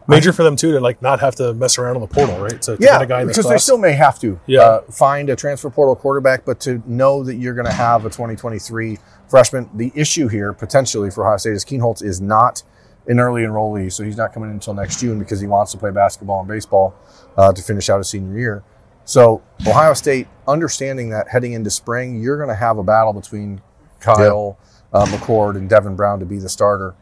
Major 0.08 0.34
for 0.34 0.44
them 0.44 0.56
too 0.56 0.72
to 0.72 0.80
like 0.80 1.02
not 1.02 1.20
have 1.20 1.36
to 1.36 1.54
mess 1.54 1.78
around 1.78 1.96
on 1.96 2.02
the 2.02 2.08
portal, 2.08 2.40
right? 2.40 2.64
So 2.64 2.76
to 2.76 2.82
Yeah, 2.84 2.94
get 2.94 3.02
a 3.04 3.06
guy 3.06 3.22
in 3.22 3.28
this 3.28 3.38
because 3.38 3.50
they 3.50 3.58
still 3.60 3.78
may 3.78 3.92
have 3.94 4.20
to 4.20 4.40
Yeah. 4.48 4.62
uh, 4.62 4.82
find 4.92 5.30
a 5.30 5.36
transfer 5.36 5.70
portal 5.70 5.96
quarterback, 5.96 6.46
but 6.46 6.60
to 6.62 6.82
know 6.88 7.24
that 7.24 7.36
you're 7.36 7.54
going 7.54 7.68
to 7.68 7.72
have 7.74 8.06
a 8.06 8.10
2023 8.10 8.98
freshman, 9.30 9.70
the 9.76 9.92
issue 9.96 10.28
here 10.28 10.52
potentially 10.52 11.12
for 11.12 11.24
Ohio 11.26 11.38
State 11.38 11.54
is 11.54 11.64
Kienholz 11.64 12.04
is 12.04 12.20
not 12.20 12.64
an 13.08 13.20
early 13.20 13.44
enrollee, 13.44 13.92
so 13.92 14.04
he's 14.04 14.18
not 14.18 14.34
coming 14.34 14.50
in 14.50 14.56
until 14.56 14.74
next 14.74 15.00
June 15.00 15.20
because 15.20 15.40
he 15.40 15.48
wants 15.48 15.72
to 15.74 15.78
play 15.78 15.92
basketball 15.92 16.40
and 16.40 16.48
baseball 16.48 16.96
uh, 17.38 17.54
to 17.54 17.62
finish 17.62 17.90
out 17.90 17.98
his 18.00 18.10
senior 18.10 18.38
year. 18.38 18.64
So 19.06 19.42
Ohio 19.68 19.94
State, 19.94 20.28
understanding 20.48 21.10
that 21.10 21.30
heading 21.30 21.54
into 21.54 21.70
spring, 21.70 22.20
you're 22.22 22.38
going 22.38 22.50
to 22.50 22.56
have 22.56 22.78
a 22.80 22.84
battle 22.84 23.14
between 23.14 23.62
Kyle 24.00 24.58
uh, 24.94 25.06
McCord 25.06 25.56
and 25.56 25.70
Devin 25.70 25.96
Brown 25.96 26.20
to 26.20 26.26
be 26.26 26.38
the 26.40 26.50
starter. 26.50 26.96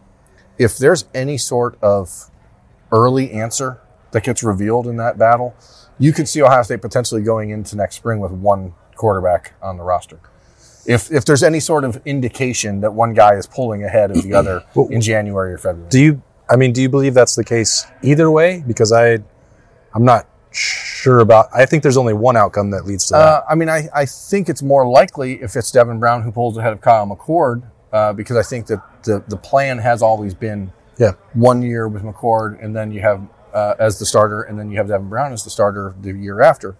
If 0.58 0.78
there's 0.78 1.06
any 1.14 1.38
sort 1.38 1.78
of 1.82 2.30
early 2.92 3.32
answer 3.32 3.80
that 4.12 4.24
gets 4.24 4.44
revealed 4.44 4.88
in 4.88 4.98
that 4.98 5.18
battle, 5.18 5.56
you 6.00 6.14
could 6.14 6.28
see 6.28 6.42
Ohio 6.42 6.64
State 6.64 6.82
potentially 6.82 7.22
going 7.22 7.50
into 7.50 7.76
next 7.76 7.96
spring 7.96 8.20
with 8.20 8.32
one 8.32 8.74
quarterback 8.96 9.54
on 9.62 9.78
the 9.78 9.84
roster. 9.84 10.20
If 10.86 11.12
if 11.12 11.26
there's 11.26 11.44
any 11.44 11.60
sort 11.60 11.84
of 11.84 12.02
indication 12.06 12.82
that 12.82 12.94
one 12.94 13.14
guy 13.14 13.36
is 13.36 13.46
pulling 13.46 13.84
ahead 13.84 14.12
of 14.12 14.24
the 14.24 14.34
other 14.34 14.64
in 14.90 15.02
January 15.02 15.54
or 15.54 15.58
February. 15.58 15.90
Do 15.90 16.00
you? 16.00 16.22
I 16.50 16.56
mean, 16.56 16.72
do 16.72 16.82
you 16.82 16.88
believe 16.88 17.14
that's 17.14 17.36
the 17.36 17.44
case 17.44 17.86
either 18.02 18.32
way? 18.32 18.64
Because 18.66 18.94
I, 18.94 19.20
I'm 19.94 20.06
not 20.06 20.28
sure 20.52 21.20
about. 21.20 21.48
I 21.54 21.66
think 21.66 21.84
there's 21.84 21.98
only 21.98 22.14
one 22.14 22.38
outcome 22.38 22.72
that 22.72 22.86
leads 22.86 23.08
to 23.08 23.14
that. 23.14 23.20
Uh, 23.20 23.44
I 23.50 23.56
mean, 23.56 23.68
I, 23.68 23.90
I 23.94 24.06
think 24.06 24.48
it's 24.48 24.62
more 24.62 24.88
likely 24.88 25.42
if 25.42 25.58
it's 25.58 25.72
Devin 25.72 26.00
Brown 26.00 26.24
who 26.24 26.32
pulls 26.32 26.58
ahead 26.58 26.72
of 26.72 26.80
Kyle 26.80 27.06
McCord, 27.06 27.70
uh, 27.92 28.14
because 28.14 28.38
I 28.38 28.44
think 28.44 28.68
that 28.68 28.82
the, 29.04 29.24
the 29.28 29.38
plan 29.38 29.78
has 29.80 30.02
always 30.02 30.34
been 30.34 30.72
yeah, 30.98 31.12
one 31.34 31.62
year 31.62 31.88
with 31.88 32.04
McCord, 32.04 32.64
and 32.64 32.76
then 32.76 32.92
you 32.92 33.02
have 33.02 33.22
uh, 33.54 33.76
as 33.80 33.98
the 34.00 34.06
starter, 34.06 34.42
and 34.44 34.58
then 34.60 34.70
you 34.70 34.78
have 34.78 34.88
Devin 34.88 35.10
Brown 35.10 35.34
as 35.34 35.44
the 35.44 35.50
starter 35.50 35.96
the 36.02 36.12
year 36.14 36.42
after. 36.42 36.76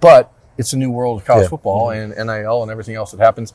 But 0.00 0.32
it's 0.58 0.72
a 0.72 0.76
new 0.76 0.90
world 0.90 1.20
of 1.20 1.26
college 1.26 1.44
Yeah. 1.44 1.48
football 1.48 1.90
and 1.90 2.12
NIL 2.16 2.62
and 2.62 2.70
everything 2.70 2.94
else 2.96 3.10
that 3.12 3.20
happens. 3.20 3.52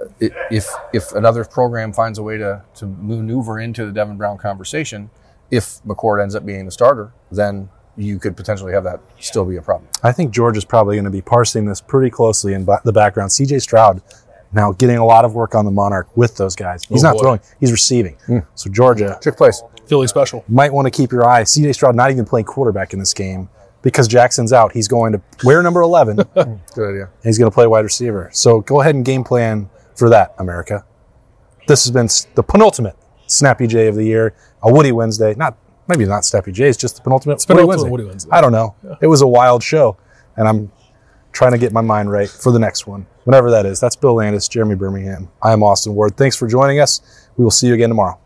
Uh, 0.00 0.06
i- 0.22 0.30
If 0.50 0.68
if 0.92 1.12
another 1.12 1.44
program 1.44 1.92
finds 1.92 2.18
a 2.18 2.22
way 2.22 2.38
to 2.38 2.62
to 2.76 2.86
maneuver 2.86 3.58
into 3.58 3.84
the 3.86 3.92
Devin 3.92 4.16
Brown 4.16 4.38
conversation, 4.38 5.10
if 5.50 5.82
McCord 5.84 6.22
ends 6.22 6.34
up 6.34 6.44
being 6.46 6.64
the 6.66 6.70
starter, 6.72 7.12
then 7.30 7.68
you 7.96 8.18
could 8.18 8.36
potentially 8.36 8.72
have 8.72 8.84
that 8.84 9.00
still 9.20 9.44
be 9.44 9.56
a 9.56 9.62
problem. 9.62 9.86
I 10.02 10.12
think 10.12 10.30
George 10.30 10.56
is 10.56 10.64
probably 10.64 10.96
going 10.96 11.04
to 11.04 11.10
be 11.10 11.20
parsing 11.20 11.66
this 11.66 11.80
pretty 11.82 12.08
closely 12.10 12.54
in 12.54 12.64
ba- 12.64 12.80
the 12.84 12.92
background. 12.92 13.30
CJ 13.32 13.60
Stroud 13.60 14.00
now 14.52 14.72
getting 14.72 14.96
a 14.98 15.04
lot 15.04 15.24
of 15.24 15.34
work 15.34 15.54
on 15.54 15.64
the 15.64 15.70
Monarch 15.70 16.14
with 16.16 16.36
those 16.36 16.54
guys. 16.56 16.84
He's 16.84 17.02
Oh, 17.04 17.08
not 17.08 17.14
boy. 17.16 17.22
throwing; 17.22 17.40
he's 17.60 17.72
receiving. 17.72 18.16
Hmm. 18.26 18.38
So 18.54 18.70
Georgia 18.70 19.18
Took 19.20 19.36
place. 19.36 19.62
Philly 19.86 20.06
special. 20.06 20.44
might 20.48 20.72
want 20.72 20.86
to 20.86 20.90
keep 20.90 21.10
your 21.12 21.26
eye. 21.28 21.42
CJ 21.42 21.74
Stroud 21.74 21.96
not 21.96 22.10
even 22.10 22.24
playing 22.24 22.46
quarterback 22.46 22.92
in 22.92 22.98
this 22.98 23.12
game 23.12 23.48
because 23.82 24.08
Jaxon's 24.08 24.52
out. 24.52 24.72
He's 24.72 24.86
going 24.88 25.12
to 25.12 25.20
wear 25.44 25.62
number 25.62 25.80
11 25.82 26.16
hmm. 26.36 26.54
Good 26.74 26.90
idea. 26.90 27.10
he's 27.24 27.38
going 27.38 27.50
to 27.50 27.54
play 27.54 27.66
wide 27.66 27.80
receiver. 27.84 28.30
So 28.32 28.60
go 28.60 28.80
ahead 28.80 28.94
and 28.94 29.04
game 29.04 29.24
plan 29.24 29.68
for 29.96 30.08
that, 30.10 30.34
America. 30.38 30.84
This 31.66 31.84
has 31.84 31.90
been 31.90 32.08
the 32.34 32.42
penultimate 32.42 32.96
Snappy 33.26 33.66
J 33.66 33.88
of 33.88 33.94
the 33.96 34.04
year, 34.04 34.34
a 34.62 34.72
Woody 34.72 34.92
Wednesday. 34.92 35.34
Not 35.36 35.56
maybe 35.88 36.04
not 36.06 36.24
Snappy 36.24 36.52
J, 36.52 36.68
it's 36.68 36.78
just 36.78 36.96
the 36.96 37.02
penultimate 37.02 37.44
been 37.46 37.56
Woody 37.56 37.68
Wednesday. 37.68 37.90
Woody 37.90 38.04
Wednesday. 38.04 38.30
I 38.32 38.40
don't 38.40 38.52
know. 38.52 38.74
It 39.00 39.06
was 39.08 39.20
a 39.22 39.26
wild 39.26 39.62
show, 39.62 39.96
and 40.36 40.46
I'm 40.48 40.72
trying 41.32 41.52
to 41.52 41.58
get 41.58 41.72
my 41.72 41.80
mind 41.80 42.10
right 42.10 42.28
for 42.28 42.52
the 42.52 42.58
next 42.58 42.86
one, 42.86 43.06
whenever 43.24 43.50
that 43.50 43.66
is. 43.66 43.80
That's 43.80 43.96
Bill 43.96 44.14
Landis, 44.14 44.48
Jeremy 44.48 44.74
Birmingham. 44.74 45.30
I 45.42 45.52
am 45.52 45.62
Austin 45.62 45.94
Ward. 45.94 46.16
Thanks 46.16 46.36
for 46.36 46.46
joining 46.46 46.80
us. 46.80 47.00
We 47.36 47.44
will 47.44 47.50
see 47.50 47.66
you 47.66 47.74
again 47.74 47.88
tomorrow. 47.88 48.18